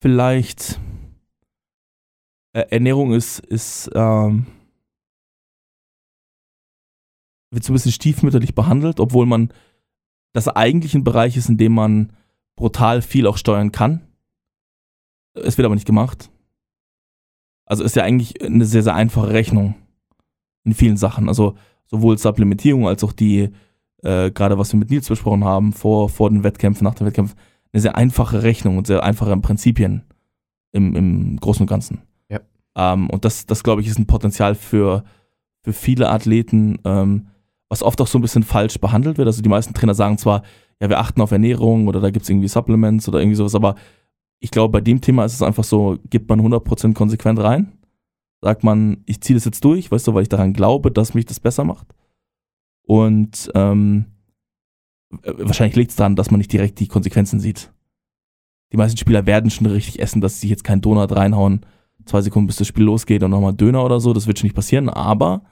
[0.02, 0.80] vielleicht
[2.54, 4.46] äh, Ernährung ist, ist ähm,
[7.52, 9.52] wird so ein bisschen stiefmütterlich behandelt, obwohl man
[10.34, 12.14] das eigentlich ein Bereich ist, in dem man
[12.56, 14.02] brutal viel auch steuern kann.
[15.34, 16.30] Es wird aber nicht gemacht.
[17.66, 19.76] Also ist ja eigentlich eine sehr, sehr einfache Rechnung
[20.64, 21.28] in vielen Sachen.
[21.28, 21.56] Also
[21.86, 23.50] sowohl Supplementierung als auch die,
[24.04, 27.38] äh, gerade was wir mit Nils besprochen haben, vor, vor den Wettkämpfen, nach den Wettkämpfen,
[27.74, 30.04] eine sehr einfache Rechnung und sehr einfache Prinzipien
[30.72, 32.02] im, im Großen und Ganzen.
[32.30, 32.40] Ja.
[32.76, 35.04] Ähm, und das, das glaube ich, ist ein Potenzial für,
[35.64, 37.28] für viele Athleten, ähm,
[37.70, 39.28] was oft auch so ein bisschen falsch behandelt wird.
[39.28, 40.44] Also die meisten Trainer sagen zwar,
[40.80, 43.76] ja, wir achten auf Ernährung oder da gibt es irgendwie Supplements oder irgendwie sowas, aber
[44.40, 47.74] ich glaube, bei dem Thema ist es einfach so, gibt man 100% konsequent rein,
[48.42, 51.26] sagt man, ich ziehe das jetzt durch, weißt du, weil ich daran glaube, dass mich
[51.26, 51.88] das besser macht.
[52.84, 54.06] Und ähm,
[55.24, 57.72] äh, wahrscheinlich liegt es daran, dass man nicht direkt die Konsequenzen sieht.
[58.72, 61.66] Die meisten Spieler werden schon richtig essen, dass sie jetzt keinen Donut reinhauen,
[62.06, 64.56] zwei Sekunden bis das Spiel losgeht und nochmal Döner oder so, das wird schon nicht
[64.56, 65.44] passieren, aber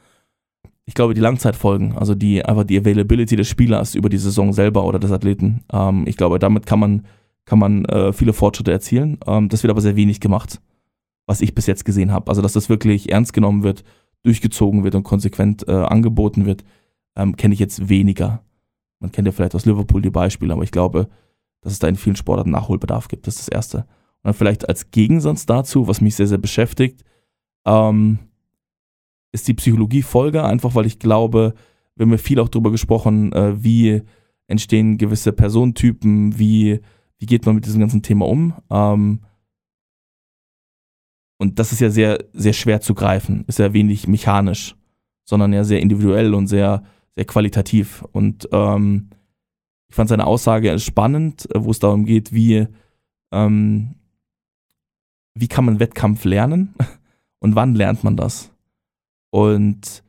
[0.85, 4.85] ich glaube, die Langzeitfolgen, also die einfach die Availability des Spielers über die Saison selber
[4.85, 7.05] oder des Athleten, ähm, ich glaube, damit kann man,
[7.45, 9.17] kann man äh, viele Fortschritte erzielen.
[9.25, 10.61] Ähm, das wird aber sehr wenig gemacht,
[11.25, 12.29] was ich bis jetzt gesehen habe.
[12.29, 13.83] Also, dass das wirklich ernst genommen wird,
[14.23, 16.63] durchgezogen wird und konsequent äh, angeboten wird,
[17.15, 18.43] ähm, kenne ich jetzt weniger.
[18.99, 21.07] Man kennt ja vielleicht aus Liverpool die Beispiele, aber ich glaube,
[21.61, 23.25] dass es da in vielen Sportarten Nachholbedarf gibt.
[23.25, 23.77] Das ist das Erste.
[23.79, 23.85] Und
[24.23, 27.03] dann vielleicht als Gegensatz dazu, was mich sehr, sehr beschäftigt,
[27.65, 28.19] ähm,
[29.35, 31.53] ist die Psychologiefolge, einfach weil ich glaube,
[31.95, 34.01] wir haben ja viel auch darüber gesprochen, äh, wie
[34.47, 36.79] entstehen gewisse Personentypen, wie,
[37.19, 38.53] wie geht man mit diesem ganzen Thema um.
[38.69, 39.19] Ähm,
[41.37, 44.75] und das ist ja sehr, sehr schwer zu greifen, ist ja wenig mechanisch,
[45.25, 46.83] sondern ja sehr individuell und sehr,
[47.15, 48.03] sehr qualitativ.
[48.13, 49.09] Und ähm,
[49.89, 52.67] ich fand seine Aussage spannend, wo es darum geht, wie,
[53.33, 53.95] ähm,
[55.33, 56.73] wie kann man Wettkampf lernen
[57.39, 58.54] und wann lernt man das?
[59.35, 60.01] Und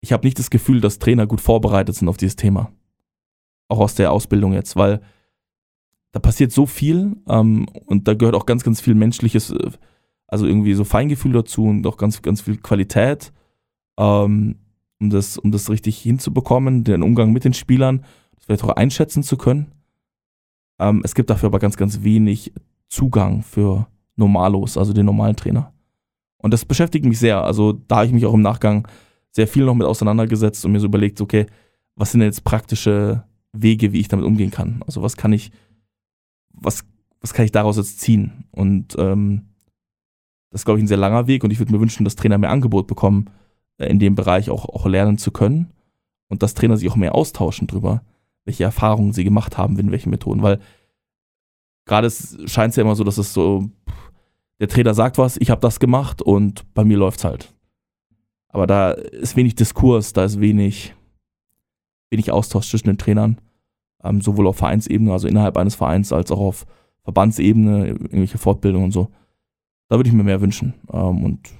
[0.00, 2.72] ich habe nicht das Gefühl, dass Trainer gut vorbereitet sind auf dieses Thema.
[3.68, 5.02] Auch aus der Ausbildung jetzt, weil
[6.12, 9.72] da passiert so viel ähm, und da gehört auch ganz, ganz viel menschliches, äh,
[10.26, 13.30] also irgendwie so Feingefühl dazu und auch ganz, ganz viel Qualität,
[13.98, 14.56] ähm,
[15.00, 19.22] um, das, um das richtig hinzubekommen, den Umgang mit den Spielern, das vielleicht auch einschätzen
[19.22, 19.70] zu können.
[20.78, 22.54] Ähm, es gibt dafür aber ganz, ganz wenig
[22.88, 25.74] Zugang für Normalos, also den normalen Trainer.
[26.38, 27.42] Und das beschäftigt mich sehr.
[27.42, 28.86] Also da habe ich mich auch im Nachgang
[29.30, 31.46] sehr viel noch mit auseinandergesetzt und mir so überlegt, okay,
[31.94, 34.82] was sind denn jetzt praktische Wege, wie ich damit umgehen kann?
[34.86, 35.50] Also was kann ich,
[36.52, 36.84] was,
[37.20, 38.44] was kann ich daraus jetzt ziehen?
[38.50, 39.46] Und ähm,
[40.50, 42.38] das ist, glaube ich, ein sehr langer Weg und ich würde mir wünschen, dass Trainer
[42.38, 43.30] mehr Angebot bekommen,
[43.78, 45.72] äh, in dem Bereich auch, auch lernen zu können
[46.28, 48.02] und dass Trainer sich auch mehr austauschen drüber,
[48.44, 50.60] welche Erfahrungen sie gemacht haben, in welchen Methoden, weil
[51.84, 52.10] gerade
[52.46, 53.70] scheint es ja immer so, dass es so,
[54.60, 57.54] der Trainer sagt was, ich habe das gemacht und bei mir läuft es halt.
[58.48, 60.94] Aber da ist wenig Diskurs, da ist wenig,
[62.10, 63.38] wenig Austausch zwischen den Trainern,
[64.02, 66.66] ähm, sowohl auf Vereinsebene, also innerhalb eines Vereins, als auch auf
[67.02, 69.10] Verbandsebene, irgendwelche Fortbildungen und so.
[69.88, 70.74] Da würde ich mir mehr wünschen.
[70.90, 71.50] Ähm, und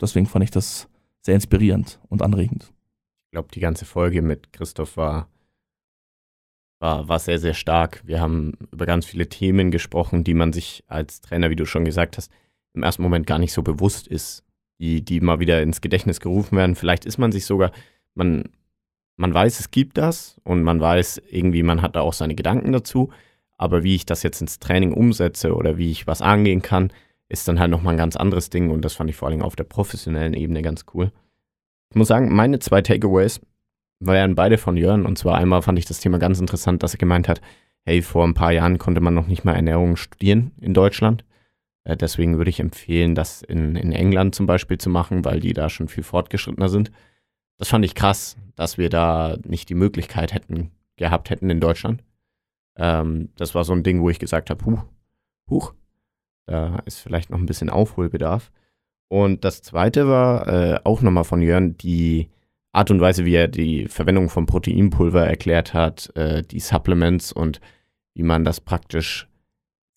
[0.00, 0.88] deswegen fand ich das
[1.22, 2.72] sehr inspirierend und anregend.
[3.26, 5.28] Ich glaube, die ganze Folge mit Christoph war,
[6.82, 8.02] war, war sehr, sehr stark.
[8.04, 11.84] Wir haben über ganz viele Themen gesprochen, die man sich als Trainer, wie du schon
[11.84, 12.30] gesagt hast,
[12.74, 14.44] im ersten Moment gar nicht so bewusst ist,
[14.78, 16.74] die, die mal wieder ins Gedächtnis gerufen werden.
[16.74, 17.70] Vielleicht ist man sich sogar,
[18.14, 18.44] man,
[19.16, 22.72] man weiß, es gibt das und man weiß irgendwie, man hat da auch seine Gedanken
[22.72, 23.10] dazu.
[23.56, 26.92] Aber wie ich das jetzt ins Training umsetze oder wie ich was angehen kann,
[27.28, 29.54] ist dann halt nochmal ein ganz anderes Ding und das fand ich vor allem auf
[29.54, 31.12] der professionellen Ebene ganz cool.
[31.90, 33.40] Ich muss sagen, meine zwei Takeaways
[34.06, 36.98] waren beide von Jörn und zwar einmal fand ich das Thema ganz interessant, dass er
[36.98, 37.40] gemeint hat,
[37.84, 41.24] hey, vor ein paar Jahren konnte man noch nicht mal Ernährung studieren in Deutschland.
[41.84, 45.52] Äh, deswegen würde ich empfehlen, das in, in England zum Beispiel zu machen, weil die
[45.52, 46.90] da schon viel fortgeschrittener sind.
[47.58, 52.02] Das fand ich krass, dass wir da nicht die Möglichkeit hätten, gehabt hätten in Deutschland.
[52.76, 54.84] Ähm, das war so ein Ding, wo ich gesagt habe, huch,
[55.48, 55.74] huch,
[56.46, 58.50] da ist vielleicht noch ein bisschen Aufholbedarf.
[59.08, 62.30] Und das zweite war äh, auch nochmal von Jörn die
[62.72, 67.60] Art und Weise, wie er die Verwendung von Proteinpulver erklärt hat, äh, die Supplements und
[68.14, 69.28] wie man das praktisch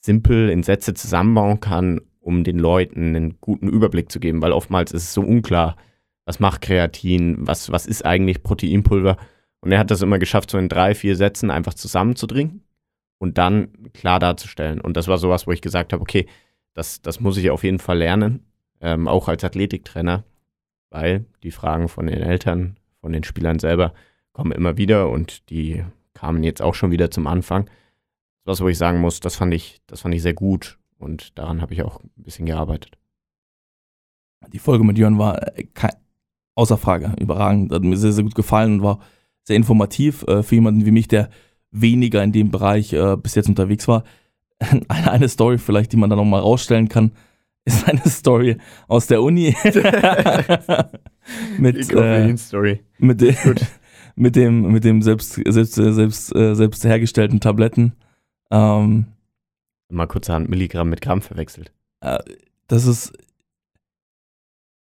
[0.01, 4.91] simpel in Sätze zusammenbauen kann, um den Leuten einen guten Überblick zu geben, weil oftmals
[4.91, 5.77] ist es so unklar,
[6.25, 9.17] was macht Kreatin, was, was ist eigentlich Proteinpulver.
[9.61, 12.63] Und er hat das immer geschafft, so in drei, vier Sätzen einfach zusammenzudringen
[13.19, 14.81] und dann klar darzustellen.
[14.81, 16.27] Und das war sowas, wo ich gesagt habe, okay,
[16.73, 18.45] das, das muss ich auf jeden Fall lernen,
[18.81, 20.23] ähm, auch als Athletiktrainer,
[20.95, 23.93] weil die Fragen von den Eltern, von den Spielern selber
[24.31, 27.69] kommen immer wieder und die kamen jetzt auch schon wieder zum Anfang
[28.45, 31.61] was, wo ich sagen muss, das fand ich, das fand ich sehr gut und daran
[31.61, 32.97] habe ich auch ein bisschen gearbeitet.
[34.53, 35.65] Die Folge mit Jörn war äh,
[36.53, 38.99] außer Frage überragend, hat mir sehr, sehr gut gefallen und war
[39.43, 41.29] sehr informativ äh, für jemanden wie mich, der
[41.71, 44.03] weniger in dem Bereich äh, bis jetzt unterwegs war.
[44.87, 47.11] Eine, Story vielleicht, die man da nochmal rausstellen kann,
[47.65, 49.55] ist eine Story aus der Uni.
[51.57, 52.83] mit, äh, Story.
[52.99, 53.35] Mit, de
[54.15, 57.93] mit dem, mit dem selbst, selbst, selbst, äh, selbst hergestellten Tabletten.
[58.51, 59.07] Ähm,
[59.89, 61.71] Mal kurzerhand Milligramm mit Gramm verwechselt.
[62.01, 62.19] Äh,
[62.67, 63.13] das ist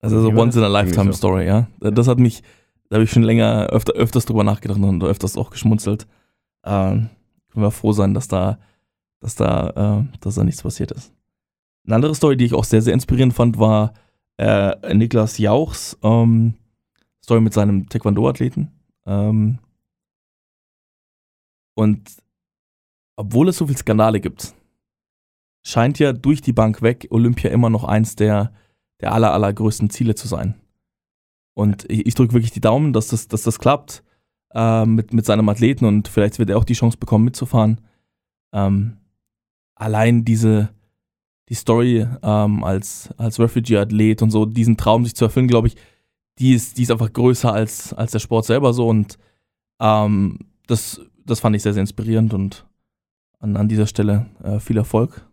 [0.05, 1.13] also so once in a lifetime.
[1.13, 1.67] Story, ja.
[1.79, 2.43] Das hat mich,
[2.89, 6.05] da habe ich schon länger öfter, öfters drüber nachgedacht und öfters auch geschmunzelt.
[6.63, 7.09] Ähm,
[7.51, 8.59] können wir froh sein, dass da,
[9.19, 11.11] dass da, äh, dass da nichts passiert ist.
[11.85, 13.93] Eine andere Story, die ich auch sehr, sehr inspirierend fand, war
[14.37, 16.55] äh, Niklas Jauchs ähm,
[17.23, 18.71] Story mit seinem Taekwondo-Athleten.
[19.05, 19.59] Ähm,
[21.75, 22.09] und
[23.15, 24.53] obwohl es so viele Skandale gibt,
[25.63, 28.53] scheint ja durch die Bank weg Olympia immer noch eins der,
[29.01, 30.55] der aller, allergrößten Ziele zu sein.
[31.53, 34.03] Und ich, ich drücke wirklich die Daumen, dass das, dass das klappt
[34.53, 37.81] äh, mit, mit seinem Athleten und vielleicht wird er auch die Chance bekommen, mitzufahren.
[38.53, 38.97] Ähm,
[39.75, 40.69] allein diese,
[41.49, 45.75] die Story ähm, als, als Refugee-Athlet und so, diesen Traum sich zu erfüllen, glaube ich,
[46.39, 49.17] die ist, die ist einfach größer als, als der Sport selber so und
[49.79, 52.65] ähm, das das fand ich sehr, sehr inspirierend und
[53.39, 55.27] an, an dieser Stelle äh, viel Erfolg.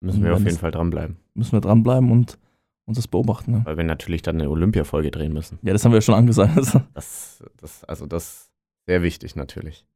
[0.00, 1.16] Müssen wir auf jeden Fall dranbleiben.
[1.34, 2.38] Müssen wir dranbleiben und
[2.84, 3.52] uns das beobachten.
[3.52, 3.60] Ne?
[3.64, 5.58] Weil wir natürlich dann eine Olympia-Folge drehen müssen.
[5.62, 6.54] Ja, das haben wir ja schon angesagt.
[6.94, 8.50] Das, das, also das ist
[8.86, 9.86] sehr wichtig natürlich.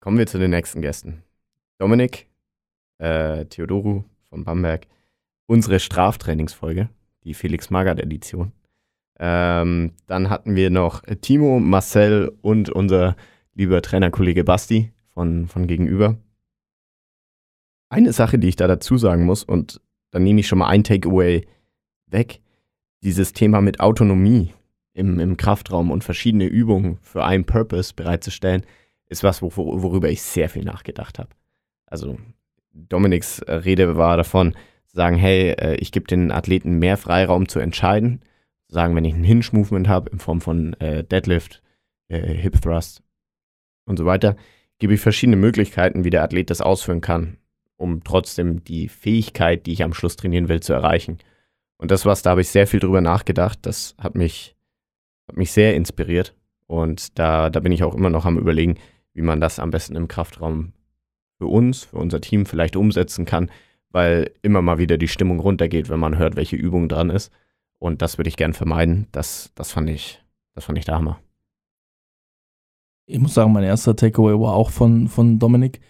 [0.00, 1.22] Kommen wir zu den nächsten Gästen.
[1.78, 2.26] Dominik,
[2.98, 4.86] äh, Theodoru von Bamberg,
[5.46, 6.88] unsere Straftrainingsfolge,
[7.24, 8.52] die Felix Magath Edition.
[9.18, 13.16] Ähm, dann hatten wir noch Timo, Marcel und unser
[13.54, 16.16] lieber Trainerkollege Basti von, von Gegenüber.
[17.88, 19.80] Eine Sache, die ich da dazu sagen muss, und
[20.10, 21.46] dann nehme ich schon mal ein Takeaway
[22.06, 22.40] weg,
[23.02, 24.52] dieses Thema mit Autonomie
[24.92, 28.64] im, im Kraftraum und verschiedene Übungen für einen Purpose bereitzustellen,
[29.08, 31.28] ist was, wo, worüber ich sehr viel nachgedacht habe.
[31.86, 32.18] Also
[32.88, 34.52] Dominiks äh, Rede war davon,
[34.86, 38.20] zu sagen, hey, äh, ich gebe den Athleten mehr Freiraum zu entscheiden.
[38.68, 41.62] Zu sagen, wenn ich ein Hinge-Movement habe in Form von äh, Deadlift,
[42.08, 43.02] äh, Hip Thrust
[43.86, 44.36] und so weiter,
[44.78, 47.38] gebe ich verschiedene Möglichkeiten, wie der Athlet das ausführen kann,
[47.76, 51.18] um trotzdem die Fähigkeit, die ich am Schluss trainieren will, zu erreichen.
[51.78, 53.58] Und das was, da habe ich sehr viel drüber nachgedacht.
[53.62, 54.56] Das hat mich,
[55.28, 56.34] hat mich sehr inspiriert.
[56.66, 58.78] Und da, da bin ich auch immer noch am überlegen,
[59.12, 60.72] wie man das am besten im Kraftraum
[61.38, 63.50] für uns, für unser Team vielleicht umsetzen kann,
[63.90, 67.32] weil immer mal wieder die Stimmung runtergeht, wenn man hört, welche Übung dran ist.
[67.78, 69.06] Und das würde ich gern vermeiden.
[69.12, 70.22] Das, das fand ich,
[70.54, 71.20] das fand ich der Hammer.
[73.06, 75.80] ich muss sagen, mein erster Takeaway war auch von, von Dominik.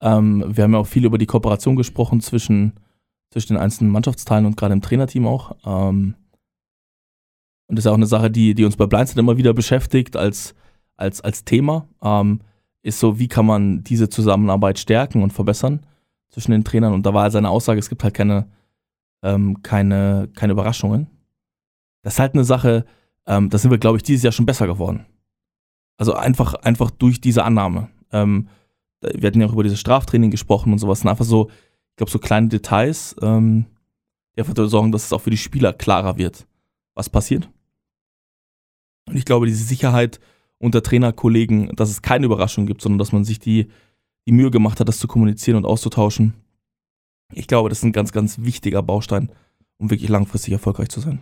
[0.00, 2.74] Ähm, wir haben ja auch viel über die Kooperation gesprochen zwischen,
[3.30, 5.56] zwischen den einzelnen Mannschaftsteilen und gerade im Trainerteam auch.
[5.64, 6.14] Ähm,
[7.68, 10.54] und das ist auch eine Sache, die, die uns bei Blindside immer wieder beschäftigt als,
[10.96, 11.88] als, als Thema.
[12.02, 12.40] Ähm,
[12.88, 15.86] ist so, wie kann man diese Zusammenarbeit stärken und verbessern
[16.30, 16.92] zwischen den Trainern.
[16.92, 18.48] Und da war seine Aussage, es gibt halt keine,
[19.22, 21.08] ähm, keine, keine Überraschungen.
[22.02, 22.84] Das ist halt eine Sache,
[23.26, 25.06] ähm, da sind wir, glaube ich, dieses Jahr schon besser geworden.
[25.96, 27.88] Also einfach, einfach durch diese Annahme.
[28.12, 28.48] Ähm,
[29.00, 31.02] wir hatten ja auch über dieses Straftraining gesprochen und sowas.
[31.02, 31.50] Und einfach so,
[31.90, 33.66] ich glaube, so kleine Details, ähm,
[34.34, 36.46] die einfach dafür sorgen, dass es auch für die Spieler klarer wird,
[36.94, 37.50] was passiert.
[39.08, 40.20] Und ich glaube, diese Sicherheit
[40.58, 43.68] unter Trainerkollegen, dass es keine Überraschung gibt, sondern dass man sich die,
[44.26, 46.34] die Mühe gemacht hat, das zu kommunizieren und auszutauschen.
[47.32, 49.30] Ich glaube, das ist ein ganz, ganz wichtiger Baustein,
[49.78, 51.20] um wirklich langfristig erfolgreich zu sein.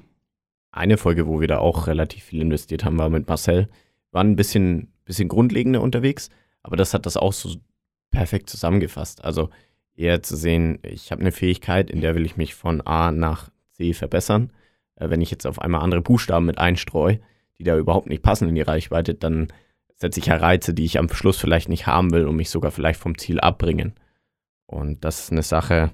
[0.70, 3.68] Eine Folge, wo wir da auch relativ viel investiert haben, war mit Marcel.
[4.12, 6.30] Waren ein bisschen, bisschen grundlegender unterwegs,
[6.62, 7.56] aber das hat das auch so
[8.10, 9.24] perfekt zusammengefasst.
[9.24, 9.50] Also
[9.94, 13.50] eher zu sehen, ich habe eine Fähigkeit, in der will ich mich von A nach
[13.72, 14.50] C verbessern.
[14.96, 17.20] Äh, wenn ich jetzt auf einmal andere Buchstaben mit einstreue,
[17.58, 19.48] die da überhaupt nicht passen in die Reichweite, dann
[19.94, 22.70] setze ich ja Reize, die ich am Schluss vielleicht nicht haben will und mich sogar
[22.70, 23.94] vielleicht vom Ziel abbringen.
[24.66, 25.92] Und das ist eine Sache,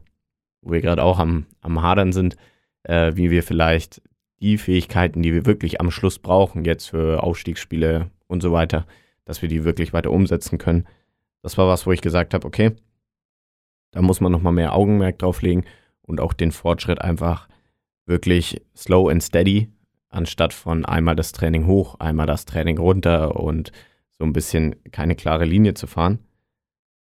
[0.61, 2.37] wo wir gerade auch am, am Hadern sind,
[2.85, 4.03] äh, wie wir vielleicht
[4.41, 8.87] die Fähigkeiten, die wir wirklich am Schluss brauchen, jetzt für Aufstiegsspiele und so weiter,
[9.25, 10.89] dass wir die wirklich weiter umsetzen können.
[11.43, 12.73] Das war was, wo ich gesagt habe, okay,
[13.93, 15.65] da muss man nochmal mehr Augenmerk drauf legen
[16.01, 17.49] und auch den Fortschritt einfach
[18.07, 19.69] wirklich slow and steady,
[20.13, 23.73] anstatt von einmal das Training hoch, einmal das Training runter und
[24.19, 26.21] so ein bisschen keine klare Linie zu fahren.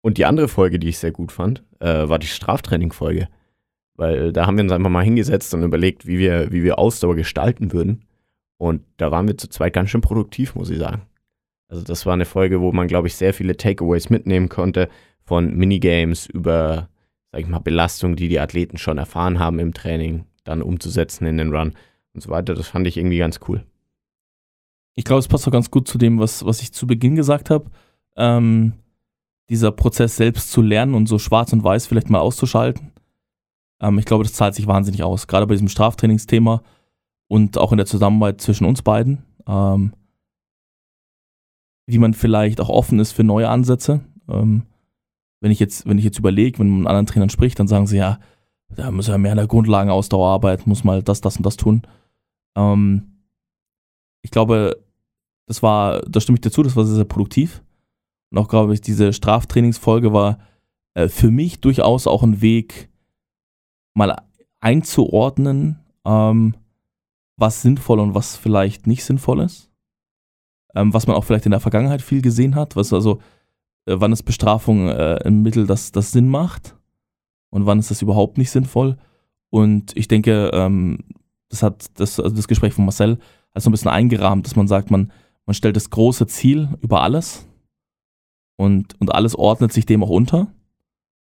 [0.02, 3.28] Und die andere Folge, die ich sehr gut fand, äh, war die Straftraining-Folge.
[3.94, 7.16] Weil da haben wir uns einfach mal hingesetzt und überlegt, wie wir, wie wir Ausdauer
[7.16, 8.04] gestalten würden.
[8.56, 11.02] Und da waren wir zu zweit ganz schön produktiv, muss ich sagen.
[11.68, 14.88] Also das war eine Folge, wo man, glaube ich, sehr viele Takeaways mitnehmen konnte,
[15.22, 16.88] von Minigames über,
[17.30, 21.38] sag ich mal, Belastung, die die Athleten schon erfahren haben im Training, dann umzusetzen in
[21.38, 21.74] den Run
[22.14, 22.54] und so weiter.
[22.54, 23.64] Das fand ich irgendwie ganz cool.
[24.94, 27.50] Ich glaube, es passt auch ganz gut zu dem, was, was ich zu Beginn gesagt
[27.50, 27.70] habe.
[28.16, 28.74] Ähm,
[29.48, 32.92] dieser Prozess selbst zu lernen und so schwarz und weiß vielleicht mal auszuschalten.
[33.80, 35.26] Ähm, ich glaube, das zahlt sich wahnsinnig aus.
[35.26, 36.62] Gerade bei diesem Straftrainingsthema
[37.28, 39.24] und auch in der Zusammenarbeit zwischen uns beiden.
[39.46, 39.92] Ähm,
[41.86, 44.00] wie man vielleicht auch offen ist für neue Ansätze.
[44.28, 44.62] Ähm,
[45.40, 48.18] wenn ich jetzt, jetzt überlege, wenn man mit anderen Trainern spricht, dann sagen sie ja,
[48.68, 51.82] da muss ja mehr an der Grundlagenausdauer arbeiten, muss mal das, das und das tun.
[52.56, 53.22] Ähm,
[54.22, 54.82] ich glaube,
[55.46, 57.62] das war, da stimme ich dazu, das war sehr, sehr produktiv.
[58.30, 60.38] Und auch, glaube ich, diese Straftrainingsfolge war
[60.94, 62.88] äh, für mich durchaus auch ein Weg,
[63.94, 64.16] mal
[64.60, 66.54] einzuordnen, ähm,
[67.36, 69.70] was sinnvoll und was vielleicht nicht sinnvoll ist.
[70.74, 73.20] Ähm, was man auch vielleicht in der Vergangenheit viel gesehen hat, was also,
[73.86, 76.76] äh, wann ist Bestrafung äh, ein Mittel, das, das Sinn macht
[77.50, 78.96] und wann ist das überhaupt nicht sinnvoll.
[79.48, 80.98] Und ich denke, ähm,
[81.50, 83.18] das hat das, also das Gespräch von Marcel
[83.54, 85.12] hat so ein bisschen eingerahmt, dass man sagt, man,
[85.44, 87.46] man stellt das große Ziel über alles
[88.56, 90.48] und, und alles ordnet sich dem auch unter.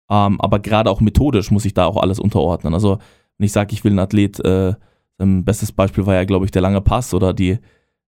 [0.09, 2.73] Ähm, aber gerade auch methodisch muss ich da auch alles unterordnen.
[2.73, 2.99] Also,
[3.37, 4.75] wenn ich sage, ich will einen Athlet, äh,
[5.17, 7.57] ein bestes Beispiel war ja, glaube ich, der lange Pass oder die,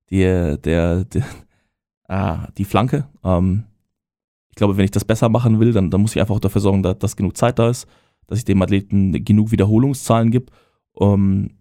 [0.10, 1.06] die, der, der,
[2.08, 3.08] äh, die Flanke.
[3.24, 3.64] Ähm,
[4.50, 6.62] ich glaube, wenn ich das besser machen will, dann, dann muss ich einfach auch dafür
[6.62, 7.88] sorgen, dass, dass genug Zeit da ist,
[8.28, 10.52] dass ich dem Athleten genug Wiederholungszahlen gebe.
[11.00, 11.52] Ähm,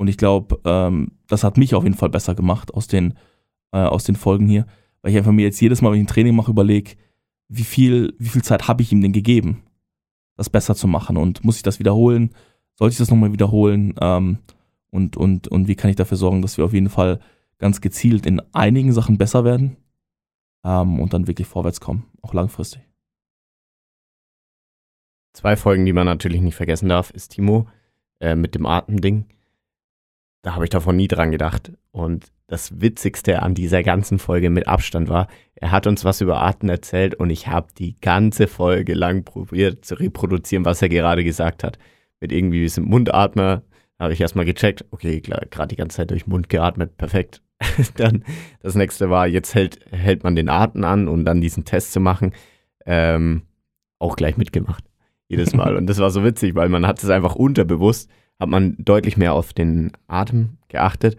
[0.00, 3.18] und ich glaube, ähm, das hat mich auf jeden Fall besser gemacht aus den,
[3.70, 4.64] äh, aus den Folgen hier,
[5.02, 6.92] weil ich einfach mir jetzt jedes Mal, wenn ich ein Training mache, überlege,
[7.48, 9.62] wie viel, wie viel Zeit habe ich ihm denn gegeben,
[10.38, 12.30] das besser zu machen und muss ich das wiederholen?
[12.76, 13.92] Sollte ich das nochmal wiederholen?
[14.00, 14.38] Ähm,
[14.88, 17.20] und, und, und wie kann ich dafür sorgen, dass wir auf jeden Fall
[17.58, 19.76] ganz gezielt in einigen Sachen besser werden
[20.64, 22.80] ähm, und dann wirklich vorwärts kommen, auch langfristig.
[25.34, 27.68] Zwei Folgen, die man natürlich nicht vergessen darf, ist Timo
[28.18, 29.26] äh, mit dem Atemding.
[30.42, 31.72] Da habe ich davon nie dran gedacht.
[31.90, 36.42] Und das Witzigste an dieser ganzen Folge mit Abstand war, er hat uns was über
[36.42, 41.24] Atmen erzählt und ich habe die ganze Folge lang probiert zu reproduzieren, was er gerade
[41.24, 41.78] gesagt hat.
[42.20, 43.62] Mit irgendwie diesem Mundatmer
[43.98, 47.42] habe ich erstmal gecheckt, okay, gerade die ganze Zeit durch Mund geatmet, perfekt.
[47.96, 48.24] dann
[48.60, 52.00] das nächste war, jetzt hält, hält man den Atem an und dann diesen Test zu
[52.00, 52.32] machen,
[52.86, 53.42] ähm,
[53.98, 54.84] auch gleich mitgemacht.
[55.28, 55.76] Jedes Mal.
[55.76, 59.34] Und das war so witzig, weil man hat es einfach unterbewusst, hat man deutlich mehr
[59.34, 61.16] auf den Atem geachtet.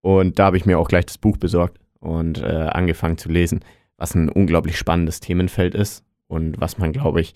[0.00, 3.60] Und da habe ich mir auch gleich das Buch besorgt und äh, angefangen zu lesen,
[3.96, 7.34] was ein unglaublich spannendes Themenfeld ist und was man, glaube ich,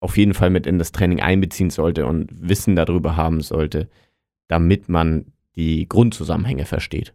[0.00, 3.88] auf jeden Fall mit in das Training einbeziehen sollte und Wissen darüber haben sollte,
[4.48, 7.14] damit man die Grundzusammenhänge versteht.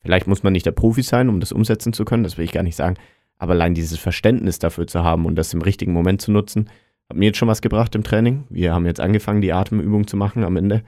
[0.00, 2.52] Vielleicht muss man nicht der Profi sein, um das umsetzen zu können, das will ich
[2.52, 2.96] gar nicht sagen,
[3.38, 6.68] aber allein dieses Verständnis dafür zu haben und das im richtigen Moment zu nutzen,
[7.08, 8.44] hat mir jetzt schon was gebracht im Training.
[8.48, 10.82] Wir haben jetzt angefangen, die Atemübung zu machen am Ende.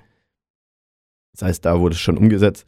[1.33, 2.67] Das heißt, da wurde es schon umgesetzt.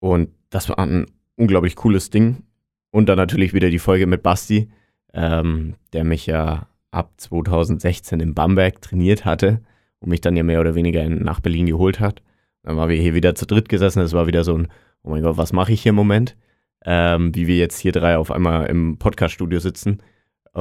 [0.00, 2.42] Und das war ein unglaublich cooles Ding.
[2.90, 4.70] Und dann natürlich wieder die Folge mit Basti,
[5.12, 9.60] ähm, der mich ja ab 2016 in Bamberg trainiert hatte
[10.00, 12.22] und mich dann ja mehr oder weniger in, nach Berlin geholt hat.
[12.62, 14.00] Dann waren wir hier wieder zu dritt gesessen.
[14.00, 14.68] Es war wieder so ein,
[15.02, 16.36] oh mein Gott, was mache ich hier im Moment?
[16.84, 20.02] Ähm, wie wir jetzt hier drei auf einmal im Podcaststudio sitzen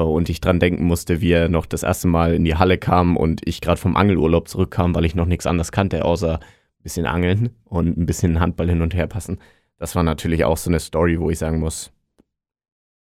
[0.01, 3.17] und ich dran denken musste, wie er noch das erste Mal in die Halle kam
[3.17, 7.05] und ich gerade vom Angelurlaub zurückkam, weil ich noch nichts anderes kannte, außer ein bisschen
[7.05, 9.39] Angeln und ein bisschen Handball hin und her passen.
[9.77, 11.91] Das war natürlich auch so eine Story, wo ich sagen muss,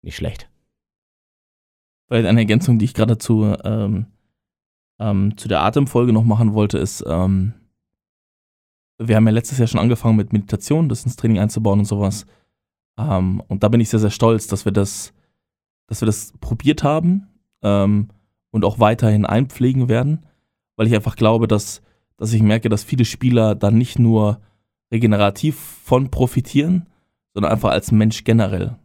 [0.02, 0.48] nicht schlecht.
[2.08, 4.06] Weil eine Ergänzung, die ich gerade zu, ähm,
[5.00, 7.54] ähm, zu der Atemfolge noch machen wollte, ist, ähm,
[8.98, 12.26] wir haben ja letztes Jahr schon angefangen mit Meditation, das ins Training einzubauen und sowas.
[12.98, 15.12] Ähm, und da bin ich sehr, sehr stolz, dass wir das,
[15.86, 17.28] dass wir das probiert haben
[17.62, 18.08] ähm,
[18.50, 20.26] und auch weiterhin einpflegen werden,
[20.76, 21.82] weil ich einfach glaube, dass,
[22.16, 24.40] dass ich merke, dass viele Spieler dann nicht nur
[24.90, 26.86] regenerativ von profitieren,
[27.34, 28.76] sondern einfach als Mensch generell.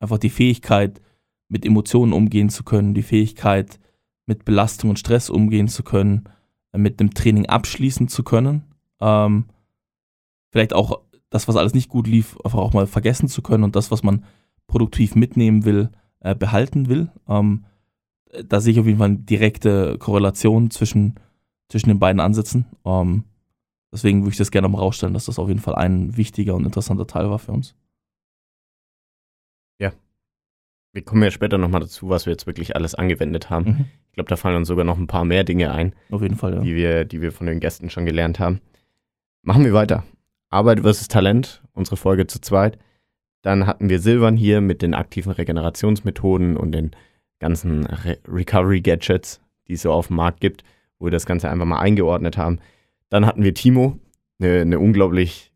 [0.00, 1.00] Einfach die Fähigkeit,
[1.48, 3.78] mit Emotionen umgehen zu können, die Fähigkeit,
[4.26, 6.24] mit Belastung und Stress umgehen zu können,
[6.76, 8.64] mit dem Training abschließen zu können.
[9.00, 9.46] Ähm,
[10.50, 13.76] vielleicht auch das, was alles nicht gut lief, einfach auch mal vergessen zu können und
[13.76, 14.24] das, was man
[14.66, 15.90] produktiv mitnehmen will,
[16.24, 17.10] äh, behalten will.
[17.28, 17.66] Ähm,
[18.44, 21.14] da sehe ich auf jeden Fall eine direkte Korrelation zwischen,
[21.68, 22.66] zwischen den beiden Ansätzen.
[22.84, 23.24] Ähm,
[23.92, 26.64] deswegen würde ich das gerne mal rausstellen, dass das auf jeden Fall ein wichtiger und
[26.64, 27.76] interessanter Teil war für uns.
[29.78, 29.92] Ja.
[30.92, 33.64] Wir kommen ja später nochmal dazu, was wir jetzt wirklich alles angewendet haben.
[33.64, 33.84] Mhm.
[34.08, 35.94] Ich glaube, da fallen uns sogar noch ein paar mehr Dinge ein.
[36.10, 36.60] Auf jeden Fall, ja.
[36.60, 38.60] Die wir, die wir von den Gästen schon gelernt haben.
[39.42, 40.04] Machen wir weiter.
[40.50, 42.78] Arbeit versus Talent, unsere Folge zu zweit.
[43.44, 46.92] Dann hatten wir Silvan hier mit den aktiven Regenerationsmethoden und den
[47.40, 50.64] ganzen Re Recovery-Gadgets, die es so auf dem Markt gibt,
[50.98, 52.58] wo wir das Ganze einfach mal eingeordnet haben.
[53.10, 53.98] Dann hatten wir Timo,
[54.40, 55.52] eine, eine unglaublich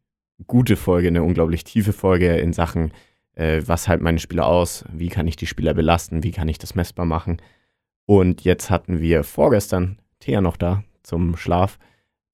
[0.47, 2.93] gute Folge, eine unglaublich tiefe Folge in Sachen,
[3.37, 6.59] äh, was halten meine Spieler aus, wie kann ich die Spieler belasten, wie kann ich
[6.59, 7.41] das messbar machen.
[8.05, 11.79] Und jetzt hatten wir vorgestern Thea noch da zum Schlaf.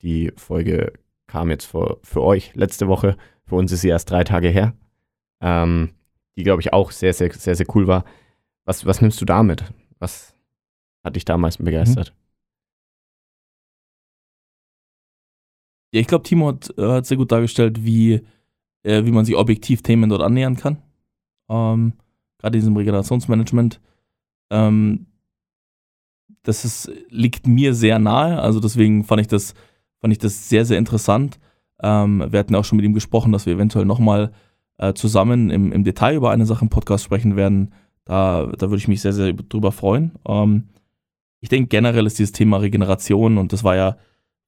[0.02, 0.94] Die Folge
[1.28, 3.16] kam jetzt für, für euch letzte Woche.
[3.44, 4.74] Für uns ist sie erst drei Tage her.
[5.40, 5.90] Ähm,
[6.36, 8.04] die, glaube ich, auch sehr, sehr, sehr, sehr cool war.
[8.64, 9.64] Was, was nimmst du damit?
[9.98, 10.34] Was
[11.02, 12.12] hat dich damals begeistert?
[12.14, 12.20] Mhm.
[15.92, 18.20] Ja, ich glaube, Timo hat, äh, hat, sehr gut dargestellt, wie,
[18.82, 20.78] äh, wie man sich objektiv Themen dort annähern kann.
[21.48, 21.92] Ähm,
[22.38, 23.80] Gerade in diesem Regenerationsmanagement.
[24.50, 25.06] Ähm,
[26.42, 28.40] das ist, liegt mir sehr nahe.
[28.40, 29.54] Also deswegen fand ich das
[30.04, 31.38] fand ich das sehr, sehr interessant.
[31.82, 34.32] Ähm, wir hatten auch schon mit ihm gesprochen, dass wir eventuell nochmal
[34.78, 37.72] äh, zusammen im, im Detail über eine Sache im Podcast sprechen werden.
[38.04, 40.12] Da, da würde ich mich sehr, sehr drüber freuen.
[40.26, 40.68] Ähm,
[41.40, 43.96] ich denke, generell ist dieses Thema Regeneration und das war ja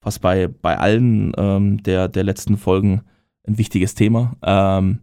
[0.01, 3.03] fast bei, bei allen ähm, der, der letzten Folgen
[3.47, 4.37] ein wichtiges Thema.
[4.43, 5.01] Ähm,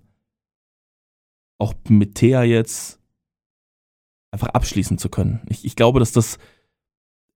[1.59, 2.99] auch mit Thea jetzt
[4.31, 5.41] einfach abschließen zu können.
[5.49, 6.39] Ich, ich glaube, dass das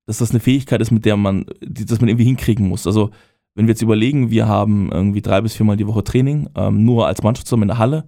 [0.07, 2.87] dass das eine Fähigkeit ist, mit der man, die, dass man irgendwie hinkriegen muss.
[2.87, 3.11] Also
[3.57, 7.07] wenn wir jetzt überlegen, wir haben irgendwie drei bis viermal die Woche Training, ähm, nur
[7.07, 8.07] als Mannschaft zusammen in der Halle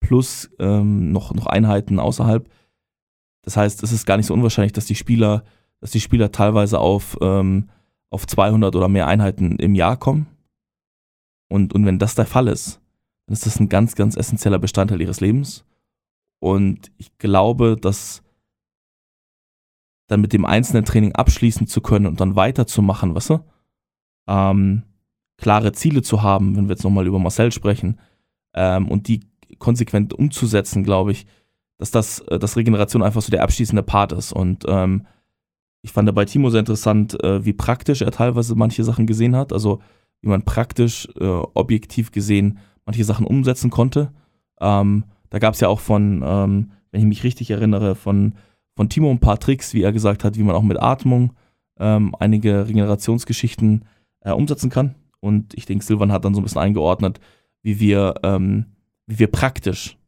[0.00, 2.48] plus ähm, noch, noch Einheiten außerhalb.
[3.42, 5.44] Das heißt, es ist gar nicht so unwahrscheinlich, dass die Spieler,
[5.80, 7.68] dass die Spieler teilweise auf, ähm,
[8.08, 10.28] auf 200 oder mehr Einheiten im Jahr kommen.
[11.50, 12.80] Und, und wenn das der Fall ist,
[13.26, 15.66] dann ist das ein ganz, ganz essentieller Bestandteil ihres Lebens.
[16.38, 18.22] Und ich glaube, dass
[20.06, 23.40] dann mit dem einzelnen Training abschließen zu können und dann weiterzumachen, weißt du?
[24.30, 24.82] Ähm,
[25.36, 27.98] klare Ziele zu haben, wenn wir jetzt nochmal über Marcel sprechen,
[28.54, 29.20] ähm, und die
[29.58, 31.26] konsequent umzusetzen, glaube ich,
[31.78, 34.32] dass das, äh, dass Regeneration einfach so der abschließende Part ist.
[34.32, 35.06] Und ähm,
[35.82, 39.52] ich fand bei Timo sehr interessant, äh, wie praktisch er teilweise manche Sachen gesehen hat.
[39.52, 39.80] Also
[40.20, 44.12] wie man praktisch, äh, objektiv gesehen manche Sachen umsetzen konnte.
[44.60, 48.34] Ähm, da gab es ja auch von, ähm, wenn ich mich richtig erinnere, von,
[48.76, 51.32] von Timo ein paar Tricks, wie er gesagt hat, wie man auch mit Atmung
[51.78, 53.84] ähm, einige Regenerationsgeschichten äh,
[54.24, 54.94] umsetzen kann.
[55.20, 57.20] Und ich denke, Silvan hat dann so ein bisschen eingeordnet,
[57.62, 58.66] wie wir, ähm,
[59.06, 59.98] wie wir praktisch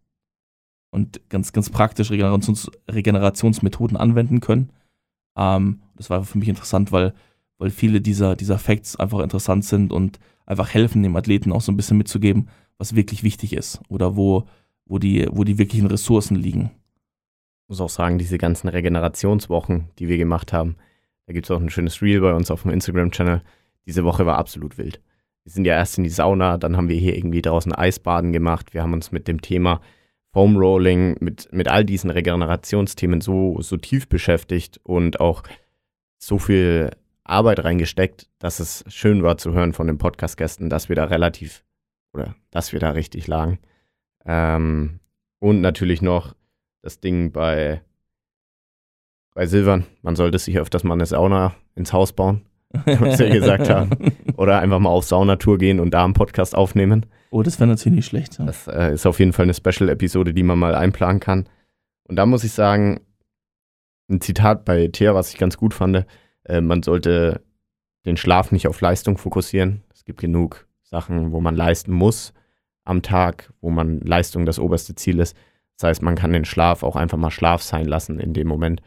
[0.90, 4.70] und ganz, ganz praktisch Regenerations Regenerationsmethoden anwenden können.
[5.36, 7.14] Ähm, das war für mich interessant, weil,
[7.58, 11.72] weil viele dieser, dieser Facts einfach interessant sind und einfach helfen, dem Athleten auch so
[11.72, 12.48] ein bisschen mitzugeben,
[12.78, 14.44] was wirklich wichtig ist oder wo,
[14.84, 16.70] wo, die, wo die wirklichen Ressourcen liegen.
[17.64, 20.76] Ich muss auch sagen, diese ganzen Regenerationswochen, die wir gemacht haben,
[21.26, 23.42] da gibt es auch ein schönes Reel bei uns auf dem Instagram-Channel.
[23.86, 25.00] Diese Woche war absolut wild.
[25.44, 28.74] Wir sind ja erst in die Sauna, dann haben wir hier irgendwie draußen Eisbaden gemacht.
[28.74, 29.80] Wir haben uns mit dem Thema
[30.32, 35.42] Foam Rolling, mit, mit all diesen Regenerationsthemen so, so tief beschäftigt und auch
[36.18, 36.90] so viel
[37.24, 41.64] Arbeit reingesteckt, dass es schön war zu hören von den Podcast-Gästen, dass wir da relativ
[42.12, 43.58] oder dass wir da richtig lagen.
[44.24, 45.00] Ähm,
[45.38, 46.34] und natürlich noch
[46.82, 47.82] das Ding bei,
[49.34, 49.86] bei Silvern.
[50.02, 52.42] Man sollte sich öfters mal eine Sauna ins Haus bauen,
[52.84, 53.90] was wir gesagt haben.
[54.36, 57.06] Oder einfach mal auf Saunatour gehen und da einen Podcast aufnehmen.
[57.30, 58.38] Oh, das wäre natürlich nicht schlecht.
[58.38, 58.46] Ja.
[58.46, 61.48] Das äh, ist auf jeden Fall eine Special-Episode, die man mal einplanen kann.
[62.04, 63.00] Und da muss ich sagen,
[64.10, 66.06] ein Zitat bei Thea, was ich ganz gut fand,
[66.44, 67.42] äh, man sollte
[68.04, 69.82] den Schlaf nicht auf Leistung fokussieren.
[69.94, 72.32] Es gibt genug Sachen, wo man leisten muss
[72.84, 75.36] am Tag, wo man Leistung das oberste Ziel ist.
[75.78, 78.82] Das heißt, man kann den Schlaf auch einfach mal Schlaf sein lassen in dem Moment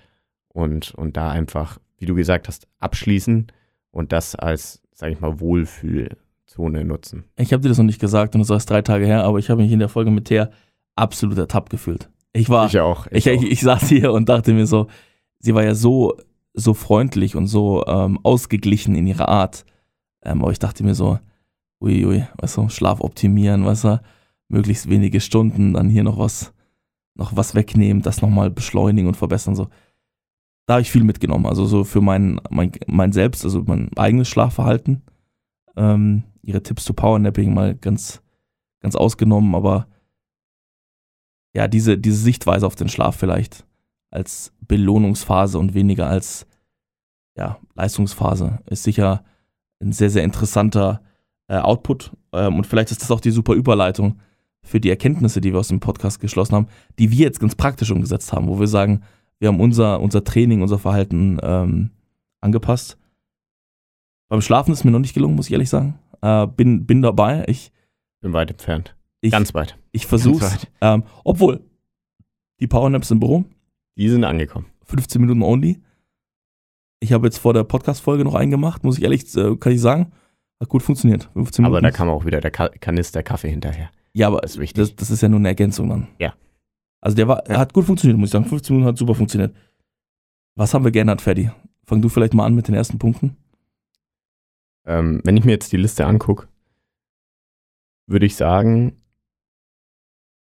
[0.49, 3.47] und, und da einfach, wie du gesagt hast, abschließen
[3.95, 7.23] und das als, sag ich mal, Wohlfühlzone nutzen.
[7.37, 9.39] Ich habe dir das noch nicht gesagt und das war erst drei Tage her, aber
[9.39, 10.49] ich habe mich in der Folge mit Thea
[10.95, 12.09] absolut ertappt gefühlt.
[12.33, 13.07] Ich war, ich auch.
[13.11, 14.87] Ich, ich, ich, saß hier und dachte mir so,
[15.39, 16.17] sie war ja so,
[16.53, 19.65] so freundlich und so ähm, ausgeglichen in ihrer Art.
[20.21, 21.17] Ähm, aber ich dachte mir so,
[21.79, 24.01] uiui, weißt du, Schlaf optimieren, weißt du,
[24.49, 26.53] möglichst wenige Stunden, dann hier noch was,
[27.15, 29.69] noch was wegnehmen, das nochmal beschleunigen und verbessern, so.
[30.65, 34.27] Da habe ich viel mitgenommen, also so für mein, mein, mein Selbst, also mein eigenes
[34.27, 35.03] Schlafverhalten.
[35.77, 38.21] Ähm, ihre Tipps zu Powernapping mal ganz,
[38.81, 39.87] ganz ausgenommen, aber
[41.53, 43.65] ja, diese, diese Sichtweise auf den Schlaf vielleicht
[44.11, 46.47] als Belohnungsphase und weniger als
[47.37, 49.23] ja, Leistungsphase ist sicher
[49.81, 51.01] ein sehr, sehr interessanter
[51.47, 52.11] äh, Output.
[52.31, 54.19] Ähm, und vielleicht ist das auch die super Überleitung
[54.63, 57.91] für die Erkenntnisse, die wir aus dem Podcast geschlossen haben, die wir jetzt ganz praktisch
[57.91, 59.03] umgesetzt haben, wo wir sagen,
[59.39, 61.91] wir haben unser, unser Training, unser Verhalten ähm,
[62.41, 62.97] angepasst.
[64.29, 65.99] Beim Schlafen ist mir noch nicht gelungen, muss ich ehrlich sagen.
[66.21, 67.43] Äh, bin, bin dabei.
[67.47, 67.71] Ich
[68.21, 68.95] bin weit entfernt.
[69.21, 69.77] Ich, Ganz weit.
[69.91, 70.45] Ich versuche
[70.81, 71.61] ähm, obwohl
[72.59, 73.45] die Powernaps im Büro.
[73.97, 74.67] Die sind angekommen.
[74.83, 75.81] 15 Minuten only.
[76.99, 79.81] Ich habe jetzt vor der Podcast-Folge noch einen gemacht, muss ich ehrlich, äh, kann ich
[79.81, 80.11] sagen.
[80.59, 81.29] Hat gut funktioniert.
[81.33, 83.89] 15 aber da kam auch wieder der Ka Kanister Kaffee hinterher.
[84.13, 84.75] Ja, aber das ist, wichtig.
[84.75, 86.07] Das, das ist ja nur eine Ergänzung dann.
[86.19, 86.33] Ja.
[87.05, 87.59] Also der war, ja.
[87.59, 88.45] hat gut funktioniert, muss ich sagen.
[88.45, 89.55] 15 Minuten hat super funktioniert.
[90.55, 91.51] Was haben wir geändert, Ferdi?
[91.85, 93.37] Fang du vielleicht mal an mit den ersten Punkten.
[94.87, 96.47] Ähm, wenn ich mir jetzt die Liste angucke,
[98.07, 99.03] würde ich sagen,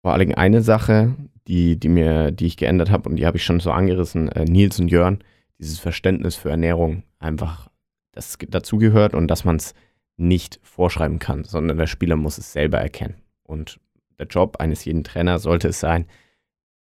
[0.00, 1.14] vor allem eine Sache,
[1.46, 4.46] die, die mir, die ich geändert habe und die habe ich schon so angerissen, äh,
[4.46, 5.18] Nils und Jörn,
[5.58, 7.68] dieses Verständnis für Ernährung einfach,
[8.12, 9.74] das dazugehört und dass man es
[10.16, 13.16] nicht vorschreiben kann, sondern der Spieler muss es selber erkennen.
[13.42, 13.78] Und
[14.18, 16.06] der Job eines jeden Trainers sollte es sein,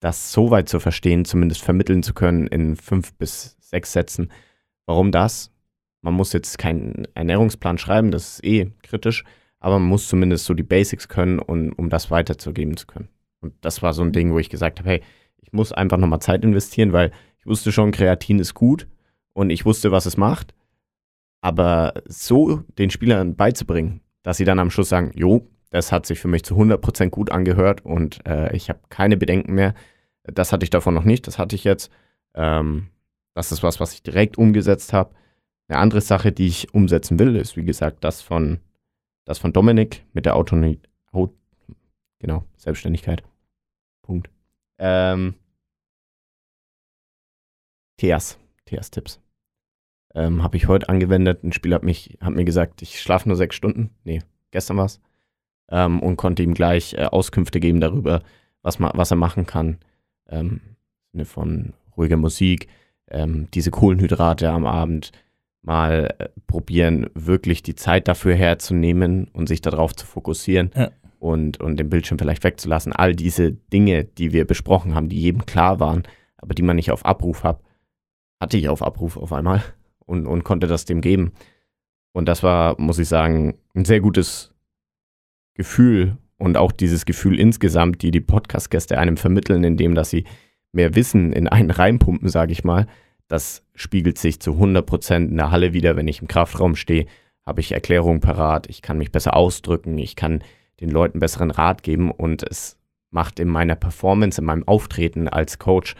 [0.05, 4.31] das so weit zu verstehen, zumindest vermitteln zu können in fünf bis sechs Sätzen.
[4.85, 5.51] Warum das?
[6.03, 9.23] Man muss jetzt keinen Ernährungsplan schreiben, das ist eh kritisch,
[9.59, 13.09] aber man muss zumindest so die Basics können, um, um das weiterzugeben zu können.
[13.39, 15.01] Und das war so ein Ding, wo ich gesagt habe, hey,
[15.41, 18.87] ich muss einfach nochmal Zeit investieren, weil ich wusste schon, Kreatin ist gut
[19.33, 20.53] und ich wusste, was es macht.
[21.41, 26.19] Aber so den Spielern beizubringen, dass sie dann am Schluss sagen, jo, das hat sich
[26.19, 29.73] für mich zu 100% gut angehört und äh, ich habe keine Bedenken mehr.
[30.27, 31.91] Das hatte ich davon noch nicht, das hatte ich jetzt.
[32.33, 32.89] Ähm,
[33.33, 35.13] das ist was, was ich direkt umgesetzt habe.
[35.67, 38.59] Eine andere Sache, die ich umsetzen will, ist, wie gesagt, das von,
[39.25, 40.79] das von Dominik mit der Autonomie,
[42.19, 43.23] genau, Selbstständigkeit.
[44.01, 44.29] Punkt.
[44.79, 45.35] Ähm,
[47.97, 49.21] Theas, Theas-Tipps.
[50.13, 51.43] Ähm, habe ich heute angewendet.
[51.43, 53.91] Ein Spieler hat, mich, hat mir gesagt, ich schlafe nur sechs Stunden.
[54.03, 54.21] Nee,
[54.51, 55.01] gestern war's.
[55.69, 58.23] Ähm, und konnte ihm gleich äh, Auskünfte geben darüber,
[58.61, 59.79] was, ma was er machen kann.
[60.29, 60.61] Ähm,
[61.13, 62.67] im Sinne von ruhiger Musik,
[63.09, 65.11] ähm, diese Kohlenhydrate am Abend
[65.61, 70.91] mal äh, probieren, wirklich die Zeit dafür herzunehmen und sich darauf zu fokussieren Ja.
[71.19, 72.93] und, und den Bildschirm vielleicht wegzulassen.
[72.93, 76.03] All diese Dinge, die wir besprochen haben, die jedem klar waren,
[76.37, 77.61] aber die man nicht auf Abruf hat,
[78.39, 79.63] hatte ich auf Abruf auf einmal
[80.05, 81.33] und, und konnte das dem geben.
[82.13, 84.53] Und das war, muss ich sagen, ein sehr gutes
[85.53, 90.25] Gefühl und auch dieses Gefühl insgesamt, die die Podcast-Gäste einem vermitteln, indem dass sie
[90.71, 92.87] mehr Wissen in einen reinpumpen, sage ich mal.
[93.27, 97.05] Das spiegelt sich zu 100% in der Halle wieder, wenn ich im Kraftraum stehe,
[97.45, 100.43] habe ich Erklärungen parat, ich kann mich besser ausdrücken, ich kann
[100.81, 102.77] den Leuten besseren Rat geben und es
[103.11, 105.95] macht in meiner Performance, in meinem Auftreten als Coach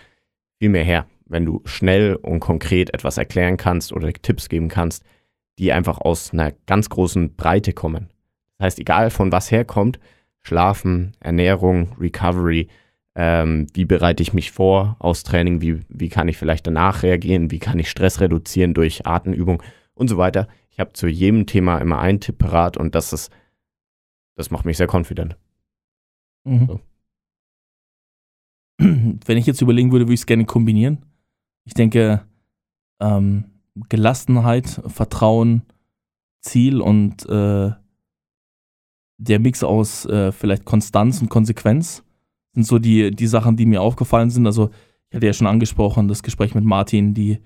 [0.59, 5.03] viel mehr her, wenn du schnell und konkret etwas erklären kannst oder Tipps geben kannst,
[5.57, 8.09] die einfach aus einer ganz großen Breite kommen.
[8.57, 9.99] Das heißt, egal von was herkommt,
[10.45, 12.67] Schlafen, Ernährung, Recovery,
[13.15, 17.49] ähm, wie bereite ich mich vor aus Training, wie, wie kann ich vielleicht danach reagieren,
[17.49, 19.63] wie kann ich Stress reduzieren durch Atemübung
[19.95, 20.47] und so weiter.
[20.69, 23.31] Ich habe zu jedem Thema immer einen Tipp parat und das ist,
[24.35, 25.35] das macht mich sehr confident.
[26.43, 26.67] Mhm.
[26.67, 26.79] So.
[28.77, 31.05] Wenn ich jetzt überlegen würde, würde ich es gerne kombinieren.
[31.63, 32.23] Ich denke,
[32.99, 33.45] ähm,
[33.89, 35.63] Gelassenheit, Vertrauen,
[36.41, 37.71] Ziel und äh,
[39.17, 42.03] der Mix aus äh, vielleicht Konstanz und Konsequenz
[42.53, 44.45] sind so die, die Sachen, die mir aufgefallen sind.
[44.45, 44.69] Also,
[45.09, 47.39] ich hatte ja schon angesprochen, das Gespräch mit Martin, die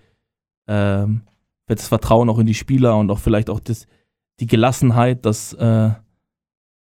[0.67, 1.21] ähm,
[1.65, 3.87] das Vertrauen auch in die Spieler und auch vielleicht auch das,
[4.39, 5.91] die Gelassenheit, dass äh,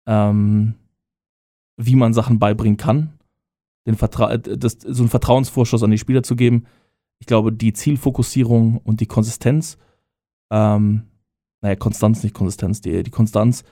[0.06, 0.74] ähm,
[1.76, 3.12] wie man Sachen beibringen kann.
[3.86, 6.66] Den Vertra das, so einen Vertrauensvorschuss an die Spieler zu geben.
[7.18, 9.78] Ich glaube, die Zielfokussierung und die Konsistenz,
[10.50, 11.04] ähm,
[11.60, 13.64] naja, Konstanz, nicht Konsistenz, die, die Konstanz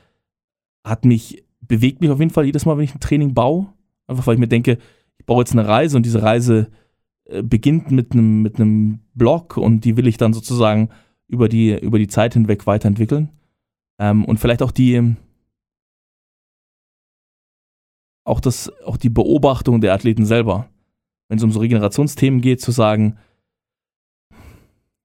[0.84, 3.72] hat mich, bewegt mich auf jeden Fall jedes Mal, wenn ich ein Training baue.
[4.06, 4.78] Einfach weil ich mir denke,
[5.18, 6.70] ich baue jetzt eine Reise und diese Reise
[7.24, 10.90] äh, beginnt mit einem mit einem Block und die will ich dann sozusagen
[11.26, 13.30] über die, über die Zeit hinweg weiterentwickeln.
[13.98, 15.16] Ähm, und vielleicht auch die,
[18.24, 20.68] auch das, auch die Beobachtung der Athleten selber.
[21.28, 23.18] Wenn es um so Regenerationsthemen geht, zu sagen,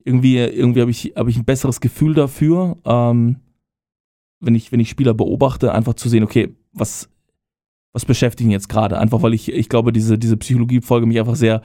[0.03, 3.37] irgendwie, irgendwie habe ich, hab ich ein besseres Gefühl dafür, ähm,
[4.39, 7.09] wenn, ich, wenn ich Spieler beobachte, einfach zu sehen, okay, was,
[7.93, 8.97] was beschäftigt ihn jetzt gerade?
[8.97, 11.61] Einfach weil ich, ich glaube, diese, diese Psychologie-Folge mich einfach sehr,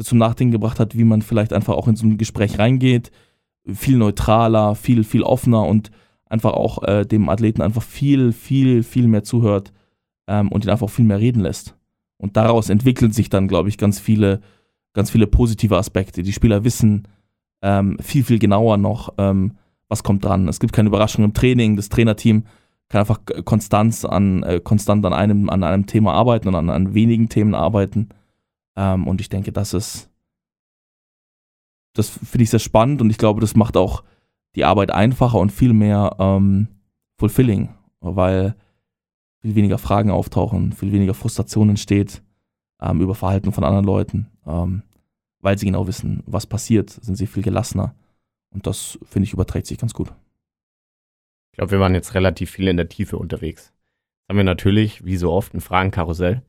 [0.00, 3.10] zum Nachdenken gebracht hat, wie man vielleicht einfach auch in so ein Gespräch reingeht.
[3.66, 5.90] Viel neutraler, viel, viel offener und
[6.26, 9.72] einfach auch äh, dem Athleten einfach viel, viel, viel mehr zuhört
[10.26, 11.74] ähm, und ihn einfach viel mehr reden lässt.
[12.16, 14.40] Und daraus entwickeln sich dann, glaube ich, ganz viele,
[14.92, 16.22] ganz viele positive Aspekte.
[16.22, 17.08] Die Spieler wissen
[17.62, 19.56] ähm, viel, viel genauer noch, ähm,
[19.88, 20.48] was kommt dran.
[20.48, 21.76] Es gibt keine Überraschung im Training.
[21.76, 22.44] Das Trainerteam
[22.88, 26.94] kann einfach konstant an, äh, konstant an einem, an einem Thema arbeiten und an, an
[26.94, 28.08] wenigen Themen arbeiten.
[28.76, 30.10] Ähm, und ich denke, das ist,
[31.94, 34.04] das finde ich sehr spannend und ich glaube, das macht auch
[34.54, 36.68] die Arbeit einfacher und viel mehr ähm,
[37.18, 37.70] fulfilling,
[38.00, 38.54] weil
[39.40, 42.22] viel weniger Fragen auftauchen, viel weniger Frustration entsteht
[42.80, 44.28] ähm, über Verhalten von anderen Leuten.
[44.46, 44.82] Ähm,
[45.40, 47.94] weil sie genau wissen, was passiert, sind sie viel gelassener.
[48.50, 50.08] Und das, finde ich, überträgt sich ganz gut.
[51.52, 53.72] Ich glaube, wir waren jetzt relativ viel in der Tiefe unterwegs.
[54.20, 56.42] Jetzt haben wir natürlich, wie so oft, ein Fragenkarussell.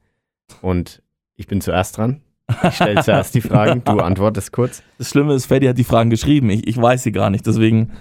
[0.62, 1.02] Und
[1.36, 2.22] ich bin zuerst dran.
[2.64, 4.82] Ich stelle zuerst die Fragen, du antwortest kurz.
[4.97, 6.50] Das Schlimme ist, Freddy hat die Fragen geschrieben.
[6.50, 7.93] Ich, ich weiß sie gar nicht, deswegen.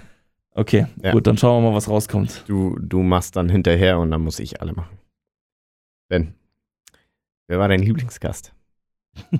[0.51, 1.11] Okay, Ja.
[1.11, 2.43] gut, dann schauen wir mal, was rauskommt.
[2.47, 4.97] Du, du machst dann hinterher und dann muss ich alle machen.
[6.09, 6.33] Ben,
[7.47, 8.53] wer war dein Lieblingsgast?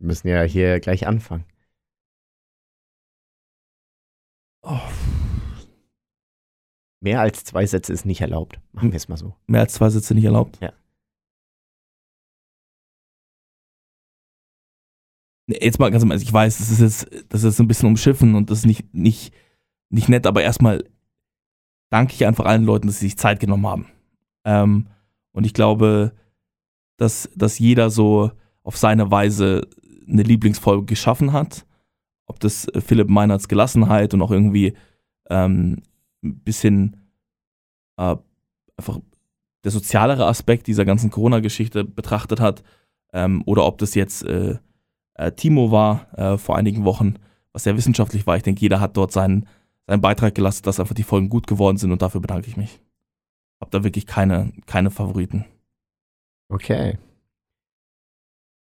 [0.00, 1.44] Wir müssen ja hier gleich anfangen.
[4.68, 4.80] Oh,
[7.00, 8.60] Mehr als zwei Sätze ist nicht erlaubt.
[8.72, 9.34] Machen wir es mal so.
[9.46, 10.58] mehr als zwei Sätze nicht erlaubt.
[10.60, 10.72] Ja.
[15.46, 18.34] Jetzt mal ganz im Ernst, ich weiß, das ist jetzt, das ist ein bisschen umschiffen
[18.34, 19.32] und das ist nicht, nicht,
[19.88, 20.84] nicht nett, aber erstmal
[21.90, 23.86] danke ich einfach allen Leuten, dass sie sich Zeit genommen haben.
[24.44, 24.88] Ähm,
[25.32, 26.12] und ich glaube,
[26.98, 28.30] dass, dass jeder so
[28.62, 29.66] auf seine Weise
[30.06, 31.64] eine Lieblingsfolge geschaffen hat.
[32.28, 34.74] Ob das äh, Philipp Meinerts Gelassenheit und auch irgendwie
[35.28, 35.82] ähm,
[36.22, 36.96] ein bisschen
[37.96, 38.16] äh,
[38.76, 39.00] einfach
[39.64, 42.62] der sozialere Aspekt dieser ganzen Corona-Geschichte betrachtet hat,
[43.12, 44.58] ähm, oder ob das jetzt äh,
[45.14, 47.14] äh, Timo war äh, vor einigen Wochen,
[47.52, 48.36] was sehr wissenschaftlich war.
[48.36, 49.48] Ich denke, jeder hat dort seinen,
[49.86, 52.80] seinen Beitrag geleistet, dass einfach die Folgen gut geworden sind und dafür bedanke ich mich.
[53.60, 55.44] Hab da wirklich keine, keine Favoriten.
[56.48, 56.98] Okay.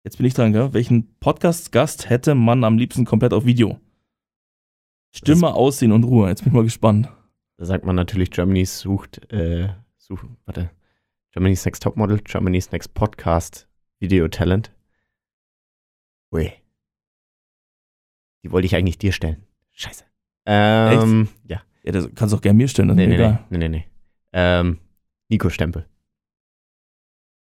[0.08, 0.74] Jetzt bin ich dran, gell?
[0.74, 3.78] Welchen Podcast-Gast hätte man am liebsten komplett auf Video?
[5.12, 6.30] Stimme, Aussehen und Ruhe.
[6.30, 7.10] Jetzt bin ich mal gespannt.
[7.58, 10.72] Da sagt man natürlich, Germany's sucht, äh, sucht, warte,
[11.34, 13.68] Germany's Next Topmodel, Germany's Next Podcast,
[14.00, 14.72] Video Talent.
[16.32, 16.54] Ui.
[18.46, 19.44] Die wollte ich eigentlich dir stellen.
[19.74, 20.06] Scheiße.
[20.46, 21.62] Ähm, ja.
[21.84, 22.88] Ja, das kannst du auch gerne mir stellen.
[22.88, 23.46] Das nee, nee, egal.
[23.50, 23.86] nee, nee, nee.
[24.32, 24.80] Ähm,
[25.28, 25.86] Nico Stempel.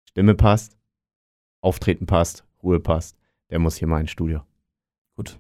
[0.09, 0.79] Stimme passt,
[1.61, 3.17] Auftreten passt, Ruhe passt.
[3.51, 4.43] Der muss hier mal ins Studio.
[5.17, 5.39] Gut.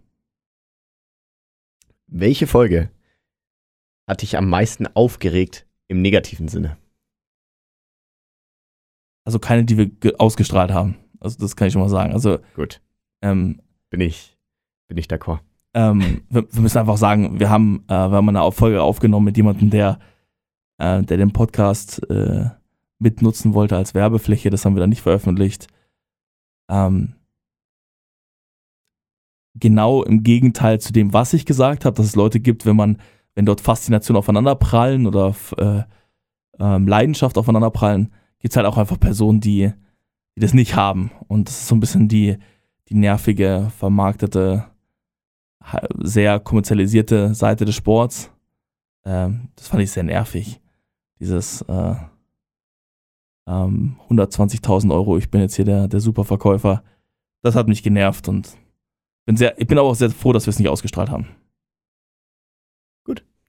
[2.06, 2.90] Welche Folge
[4.06, 6.76] hat dich am meisten aufgeregt im negativen Sinne?
[9.24, 10.96] Also keine, die wir ge- ausgestrahlt haben.
[11.18, 12.12] Also das kann ich schon mal sagen.
[12.12, 12.82] Also Gut,
[13.22, 14.36] ähm, bin ich,
[14.86, 15.40] bin ich d'accord.
[15.72, 19.36] ähm, wir, wir müssen einfach sagen, wir haben, äh, wir haben eine Folge aufgenommen mit
[19.38, 19.98] jemandem, der,
[20.78, 22.50] äh, der den Podcast äh,
[22.98, 24.50] mitnutzen wollte als Werbefläche.
[24.50, 25.68] Das haben wir dann nicht veröffentlicht.
[26.68, 27.14] Ähm,
[29.54, 32.98] genau im Gegenteil zu dem, was ich gesagt habe, dass es Leute gibt, wenn man,
[33.34, 35.82] wenn dort Faszination aufeinander prallen oder äh,
[36.58, 39.72] ähm, Leidenschaft aufeinander prallen, gibt es halt auch einfach Personen, die,
[40.36, 41.10] die das nicht haben.
[41.28, 42.36] Und das ist so ein bisschen die,
[42.88, 44.66] die nervige, vermarktete,
[45.98, 48.30] sehr kommerzialisierte Seite des Sports.
[49.04, 50.60] Ähm, das fand ich sehr nervig.
[51.20, 51.94] Dieses äh,
[53.46, 56.82] ähm, 120.000 Euro, ich bin jetzt hier der, der Superverkäufer.
[57.42, 58.56] Das hat mich genervt und
[59.26, 61.26] bin sehr, ich bin aber auch sehr froh, dass wir es nicht ausgestrahlt haben.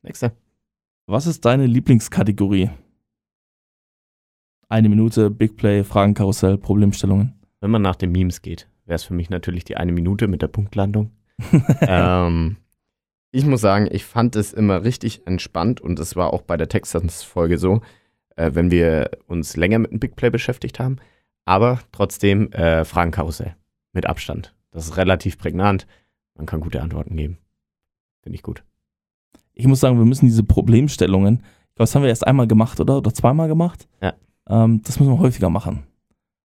[0.05, 0.33] Nächster.
[1.07, 2.69] Was ist deine Lieblingskategorie?
[4.69, 7.33] Eine Minute, Big Play, Fragenkarussell, Problemstellungen.
[7.59, 10.43] Wenn man nach den Memes geht, wäre es für mich natürlich die eine Minute mit
[10.43, 11.11] der Punktlandung.
[11.81, 12.57] ähm,
[13.31, 16.69] ich muss sagen, ich fand es immer richtig entspannt und es war auch bei der
[16.69, 17.81] Texans-Folge so,
[18.36, 20.97] äh, wenn wir uns länger mit dem Big Play beschäftigt haben.
[21.45, 23.55] Aber trotzdem äh, Fragenkarussell
[23.93, 24.55] mit Abstand.
[24.71, 25.88] Das ist relativ prägnant.
[26.36, 27.38] Man kann gute Antworten geben.
[28.21, 28.63] Finde ich gut.
[29.53, 31.36] ich muss sagen, wir müssen diese Problemstellungen,
[31.75, 32.97] ich glaube, das haben wir erst einmal gemacht, oder?
[32.97, 33.88] Oder zweimal gemacht?
[34.01, 34.13] Ja.
[34.47, 35.83] Ähm, das müssen wir häufiger machen.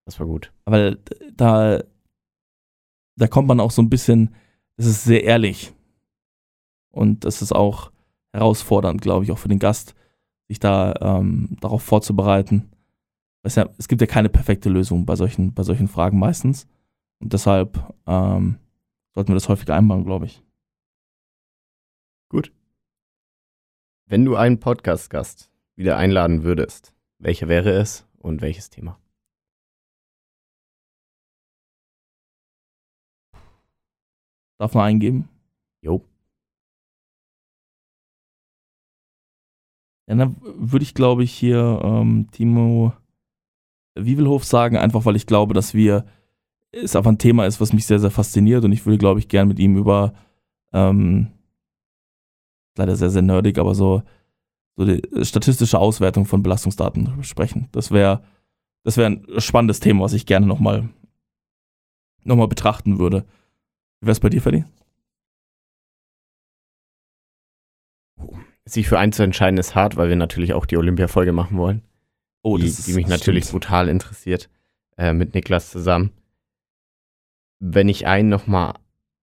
[0.04, 0.52] Das war gut.
[0.64, 0.98] Weil
[1.36, 1.82] da,
[3.16, 4.34] da kommt man auch so ein bisschen,
[4.76, 5.72] es ist sehr ehrlich.
[6.90, 7.92] Und das ist auch
[8.32, 9.94] herausfordernd, glaube ich, auch für den Gast,
[10.50, 12.72] sich da ähm, darauf vorzubereiten.
[13.42, 16.66] Es, ja, es gibt ja keine perfekte Lösung bei solchen, bei solchen Fragen meistens.
[17.20, 18.58] Und deshalb ähm,
[19.14, 20.42] sollten wir das häufiger einbauen, glaube ich.
[24.06, 28.98] Wenn du einen Podcast-Gast wieder einladen würdest, welcher wäre es und welches Thema?
[34.58, 35.28] Darf man eingeben?
[35.80, 36.04] Jo.
[40.10, 42.92] Ja, dann würde ich, glaube ich, hier ähm, Timo
[43.94, 46.04] Wiewelhof sagen, einfach weil ich glaube, dass wir
[46.72, 49.28] es einfach ein Thema ist, was mich sehr, sehr fasziniert und ich würde, glaube ich,
[49.28, 50.12] gern mit ihm über
[50.72, 51.28] ähm,
[52.76, 54.02] leider sehr, sehr nerdig, aber so,
[54.74, 57.68] so die statistische Auswertung von Belastungsdaten sprechen.
[57.70, 58.20] Das wäre
[58.82, 60.88] das wäre ein spannendes Thema, was ich gerne nochmal
[62.24, 63.24] noch mal betrachten würde.
[64.00, 64.64] Wie wäre es bei dir, Ferdi?
[68.70, 71.82] Sich für einen zu entscheiden ist hart, weil wir natürlich auch die Olympia-Folge machen wollen.
[72.42, 73.64] Oh, die, die mich natürlich stimmt.
[73.64, 74.48] brutal interessiert,
[74.96, 76.12] äh, mit Niklas zusammen.
[77.58, 78.74] Wenn ich einen nochmal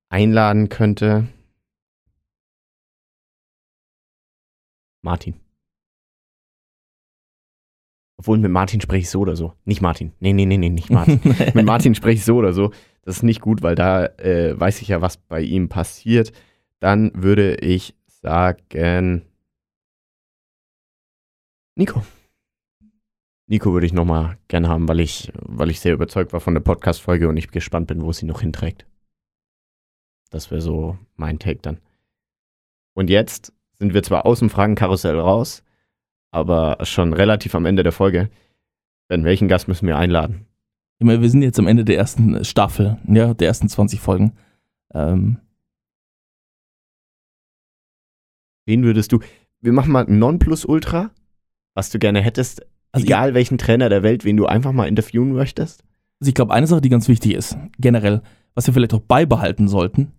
[0.10, 1.28] einladen könnte.
[5.02, 5.36] Martin.
[8.18, 9.54] Obwohl mit Martin spreche ich so oder so.
[9.64, 10.12] Nicht Martin.
[10.20, 11.22] Nee, nee, nee, nee, nicht Martin.
[11.54, 12.72] mit Martin spreche ich so oder so.
[13.04, 16.34] Das ist nicht gut, weil da äh, weiß ich ja, was bei ihm passiert.
[16.80, 19.24] Dann würde ich sagen.
[21.78, 22.04] Nico.
[23.46, 26.62] Nico würde ich nochmal gerne haben, weil ich, weil ich sehr überzeugt war von der
[26.62, 28.88] Podcast-Folge und ich gespannt bin, wo sie noch hinträgt.
[30.32, 31.80] Das wäre so mein Take dann.
[32.96, 35.64] Und jetzt sind wir zwar aus dem Fragenkarussell raus,
[36.32, 38.32] aber schon relativ am Ende der Folge.
[39.08, 40.48] Ben, welchen Gast müssen wir einladen?
[40.98, 44.36] Ich meine, wir sind jetzt am Ende der ersten Staffel, ja, der ersten 20 Folgen.
[44.96, 45.38] Ähm,
[48.66, 49.20] Wen würdest du?
[49.62, 51.12] Wir machen mal Nonplusultra,
[51.78, 55.32] was du gerne hättest, also egal welchen Trainer der Welt, wen du einfach mal interviewen
[55.34, 55.84] möchtest.
[56.20, 58.24] Also ich glaube, eine Sache, die ganz wichtig ist, generell,
[58.56, 60.12] was wir vielleicht auch beibehalten sollten,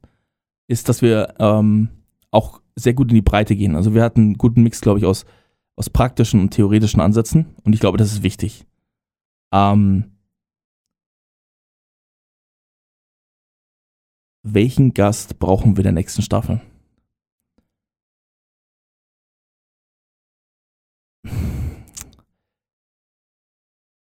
[0.68, 1.88] ist, dass wir ähm,
[2.30, 3.74] auch sehr gut in die Breite gehen.
[3.74, 5.26] Also wir hatten einen guten Mix, glaube ich, aus,
[5.74, 8.64] aus praktischen und theoretischen Ansätzen und ich glaube, das ist wichtig.
[9.52, 10.12] Ähm,
[14.44, 16.60] welchen Gast brauchen wir in der nächsten Staffel?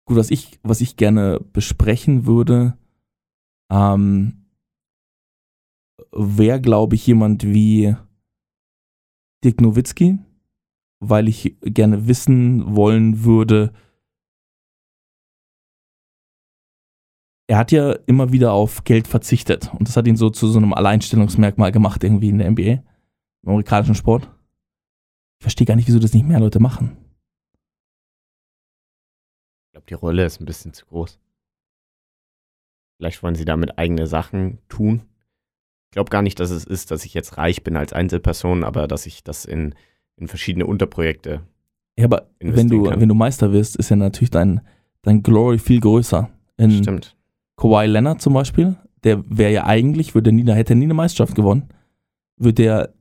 [0.08, 2.76] Gut, was ich, was ich gerne besprechen würde,
[3.70, 4.46] ähm,
[6.12, 7.94] wäre, glaube ich, jemand wie
[9.44, 10.18] Dirk Nowitzki,
[11.00, 13.72] weil ich gerne wissen wollen würde,
[17.50, 20.58] er hat ja immer wieder auf Geld verzichtet und das hat ihn so zu so
[20.58, 22.82] einem Alleinstellungsmerkmal gemacht irgendwie in der NBA,
[23.42, 24.24] im amerikanischen Sport.
[25.38, 26.96] Ich verstehe gar nicht, wieso das nicht mehr Leute machen.
[29.88, 31.18] Die Rolle ist ein bisschen zu groß.
[32.96, 35.02] Vielleicht wollen sie damit eigene Sachen tun.
[35.86, 38.88] Ich glaube gar nicht, dass es ist, dass ich jetzt reich bin als Einzelperson, aber
[38.88, 39.74] dass ich das in,
[40.16, 41.40] in verschiedene Unterprojekte.
[41.96, 43.00] Ja, aber wenn du, kann.
[43.00, 44.60] wenn du Meister wirst, ist ja natürlich dein,
[45.02, 46.28] dein Glory viel größer.
[46.56, 47.16] In Stimmt.
[47.56, 51.34] Kawhi Leonard zum Beispiel, der wäre ja eigentlich, würde nie, hätte er nie eine Meisterschaft
[51.34, 51.68] gewonnen,
[52.36, 52.94] würde der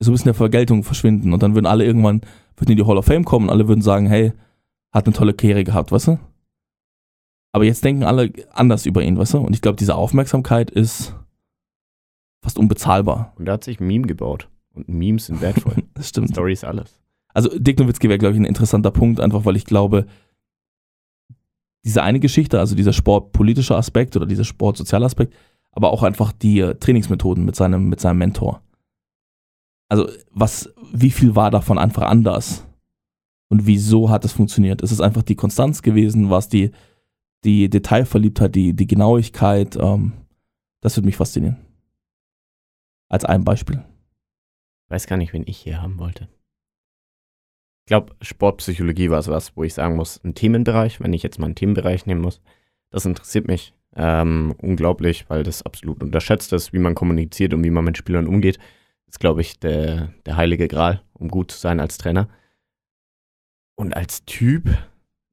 [0.00, 2.22] so ein bisschen der Vergeltung verschwinden und dann würden alle irgendwann,
[2.56, 4.32] würden in die Hall of Fame kommen und alle würden sagen, hey,
[4.90, 6.18] hat eine tolle Karriere gehabt, weißt du?
[7.52, 9.38] Aber jetzt denken alle anders über ihn, weißt du?
[9.38, 11.14] Und ich glaube, diese Aufmerksamkeit ist
[12.42, 13.34] fast unbezahlbar.
[13.36, 14.48] Und da hat sich ein Meme gebaut.
[14.74, 15.76] Und Memes sind wertvoll.
[15.94, 16.30] Das stimmt.
[16.30, 16.98] Story ist alles.
[17.34, 20.06] Also Dick Nowitzki wäre, glaube ich, ein interessanter Punkt, einfach weil ich glaube,
[21.84, 25.34] diese eine Geschichte, also dieser sportpolitische Aspekt oder dieser sportsoziale Aspekt,
[25.72, 28.62] aber auch einfach die äh, Trainingsmethoden mit seinem, mit seinem Mentor.
[29.88, 32.66] Also was, wie viel war davon einfach anders?
[33.48, 34.80] Und wieso hat es funktioniert?
[34.80, 36.30] Ist es einfach die Konstanz gewesen?
[36.30, 36.70] War es die,
[37.44, 39.76] die Detailverliebtheit, die, die Genauigkeit?
[39.76, 40.12] Ähm,
[40.80, 41.56] das würde mich faszinieren.
[43.08, 43.84] Als ein Beispiel.
[44.86, 46.28] Ich weiß gar nicht, wen ich hier haben wollte.
[47.84, 51.38] Ich glaube, Sportpsychologie war es was, wo ich sagen muss, ein Themenbereich, wenn ich jetzt
[51.38, 52.40] mal einen Themenbereich nehmen muss,
[52.90, 57.70] das interessiert mich ähm, unglaublich, weil das absolut unterschätzt ist, wie man kommuniziert und wie
[57.70, 58.58] man mit Spielern umgeht.
[59.06, 62.28] Das ist, glaube ich, der, der heilige Gral, um gut zu sein als Trainer.
[63.74, 64.68] Und als Typ,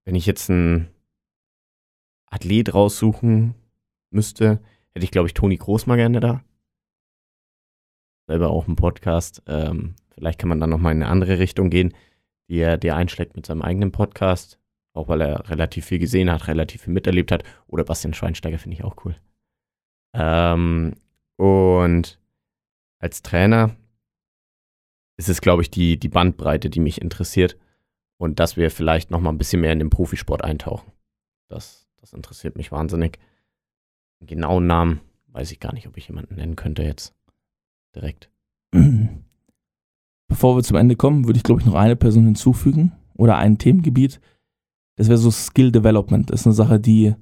[0.05, 0.89] wenn ich jetzt einen
[2.29, 3.55] Athlet raussuchen
[4.11, 4.59] müsste,
[4.93, 6.43] hätte ich, glaube ich, Toni Groß mal gerne da.
[8.27, 9.41] Selber auch einen Podcast.
[9.47, 11.93] Ähm, vielleicht kann man dann nochmal in eine andere Richtung gehen,
[12.47, 14.59] die er, die einschlägt mit seinem eigenen Podcast.
[14.93, 17.43] Auch weil er relativ viel gesehen hat, relativ viel miterlebt hat.
[17.67, 19.15] Oder Bastian Schweinsteiger finde ich auch cool.
[20.13, 20.95] Ähm,
[21.37, 22.19] und
[22.99, 23.75] als Trainer
[25.17, 27.57] ist es, glaube ich, die, die Bandbreite, die mich interessiert.
[28.17, 30.91] Und dass wir vielleicht nochmal ein bisschen mehr in den Profisport eintauchen.
[31.47, 33.19] Das, das interessiert mich wahnsinnig.
[34.19, 37.13] Den genauen Namen weiß ich gar nicht, ob ich jemanden nennen könnte jetzt.
[37.95, 38.29] Direkt.
[40.27, 43.57] Bevor wir zum Ende kommen, würde ich, glaube ich, noch eine Person hinzufügen oder ein
[43.57, 44.19] Themengebiet.
[44.95, 46.29] Das wäre so Skill Development.
[46.29, 47.15] Das ist eine Sache, die,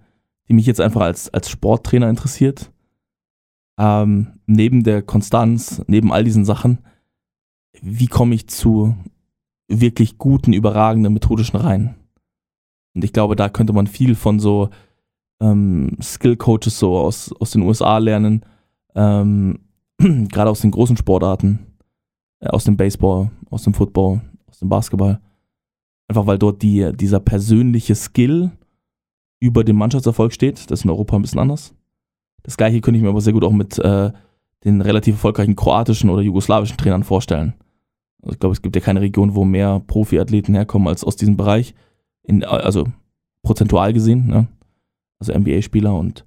[0.48, 2.72] die mich jetzt einfach als, als Sporttrainer interessiert.
[3.80, 6.80] Ähm, neben der Konstanz, neben all diesen Sachen,
[7.82, 8.98] wie komme ich zu
[9.68, 11.96] wirklich guten, überragenden methodischen Reihen?
[12.98, 14.72] Und ich glaube, da könnte man viel von so
[15.40, 18.44] ähm, Skill-Coaches so aus, aus den USA lernen,
[18.96, 19.60] ähm,
[20.00, 21.60] gerade aus den großen Sportarten,
[22.40, 25.22] äh, aus dem Baseball, aus dem Football, aus dem Basketball.
[26.08, 28.50] Einfach weil dort die, dieser persönliche Skill
[29.40, 30.72] über dem Mannschaftserfolg steht.
[30.72, 31.76] Das ist in Europa ein bisschen anders.
[32.42, 34.12] Das gleiche könnte ich mir aber sehr gut auch mit äh,
[34.66, 37.54] den relativ erfolgreichen kroatischen oder jugoslawischen Trainern vorstellen.
[38.24, 41.38] Also ich glaube, es gibt ja keine Region, wo mehr Profiathleten herkommen als aus diesem
[41.38, 41.76] Bereich.
[42.28, 42.88] In, also
[43.42, 44.48] prozentual gesehen, ne?
[45.20, 46.26] Also NBA-Spieler und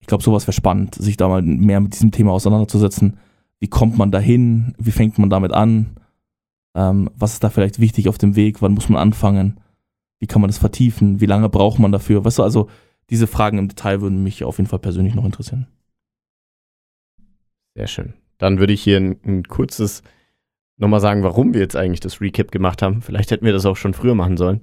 [0.00, 3.18] ich glaube, sowas wäre spannend, sich da mal mehr mit diesem Thema auseinanderzusetzen.
[3.60, 4.74] Wie kommt man dahin?
[4.78, 5.96] Wie fängt man damit an?
[6.74, 8.60] Ähm, was ist da vielleicht wichtig auf dem Weg?
[8.60, 9.60] Wann muss man anfangen?
[10.18, 11.20] Wie kann man das vertiefen?
[11.20, 12.24] Wie lange braucht man dafür?
[12.24, 12.68] Weißt du, also
[13.10, 15.66] diese Fragen im Detail würden mich auf jeden Fall persönlich noch interessieren.
[17.74, 18.14] Sehr schön.
[18.38, 20.02] Dann würde ich hier ein, ein kurzes
[20.76, 23.02] nochmal sagen, warum wir jetzt eigentlich das Recap gemacht haben.
[23.02, 24.62] Vielleicht hätten wir das auch schon früher machen sollen.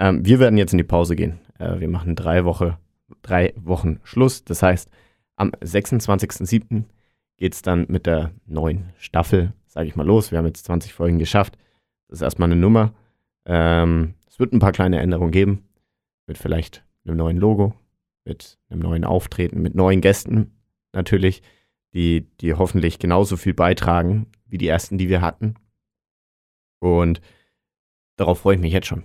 [0.00, 1.38] Ähm, wir werden jetzt in die Pause gehen.
[1.58, 2.78] Äh, wir machen drei, Woche,
[3.20, 4.44] drei Wochen Schluss.
[4.44, 4.90] Das heißt,
[5.36, 6.84] am 26.07.
[7.36, 10.30] geht es dann mit der neuen Staffel, sage ich mal, los.
[10.30, 11.58] Wir haben jetzt 20 Folgen geschafft.
[12.08, 12.94] Das ist erstmal eine Nummer.
[13.44, 15.68] Ähm, es wird ein paar kleine Änderungen geben.
[16.26, 17.74] Mit vielleicht einem neuen Logo,
[18.24, 20.52] mit einem neuen Auftreten, mit neuen Gästen
[20.92, 21.42] natürlich,
[21.92, 25.56] die, die hoffentlich genauso viel beitragen wie die ersten, die wir hatten.
[26.78, 27.20] Und
[28.16, 29.04] darauf freue ich mich jetzt schon.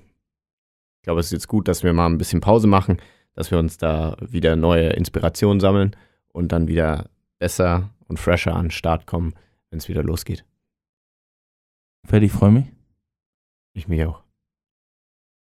[1.06, 2.98] Ich glaube, es ist jetzt gut, dass wir mal ein bisschen Pause machen,
[3.36, 5.96] dass wir uns da wieder neue Inspirationen sammeln
[6.30, 9.36] und dann wieder besser und fresher an den Start kommen,
[9.70, 10.46] wenn es wieder losgeht.
[12.08, 12.66] Fertig, freue mich.
[13.74, 14.24] Ich mich auch.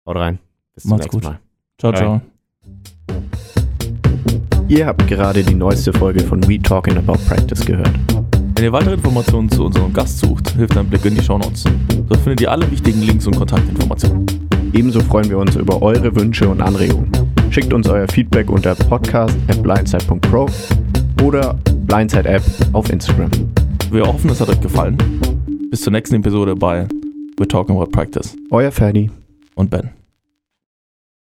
[0.08, 0.40] Haut rein.
[0.74, 1.30] Bis zum Macht's nächsten gut.
[1.30, 1.40] Mal.
[1.78, 2.02] Ciao, Bye.
[2.02, 2.22] ciao.
[4.70, 7.94] Ihr habt gerade die neueste Folge von We Talking About Practice gehört.
[8.56, 11.66] Wenn ihr weitere Informationen zu unserem Gast sucht, hilft ein Blick in die Shownotes.
[12.10, 14.43] Dort findet ihr alle wichtigen Links und Kontaktinformationen.
[14.74, 17.12] Ebenso freuen wir uns über eure Wünsche und Anregungen.
[17.52, 20.48] Schickt uns euer Feedback unter podcast at blindside.pro
[21.24, 21.56] oder
[21.86, 22.44] Blindside App
[22.74, 23.30] auf Instagram.
[23.92, 24.98] Wir hoffen, es hat euch gefallen.
[25.70, 26.88] Bis zur nächsten Episode bei
[27.38, 29.12] We're Talking About Practice Euer Ferdi.
[29.56, 30.03] und Ben.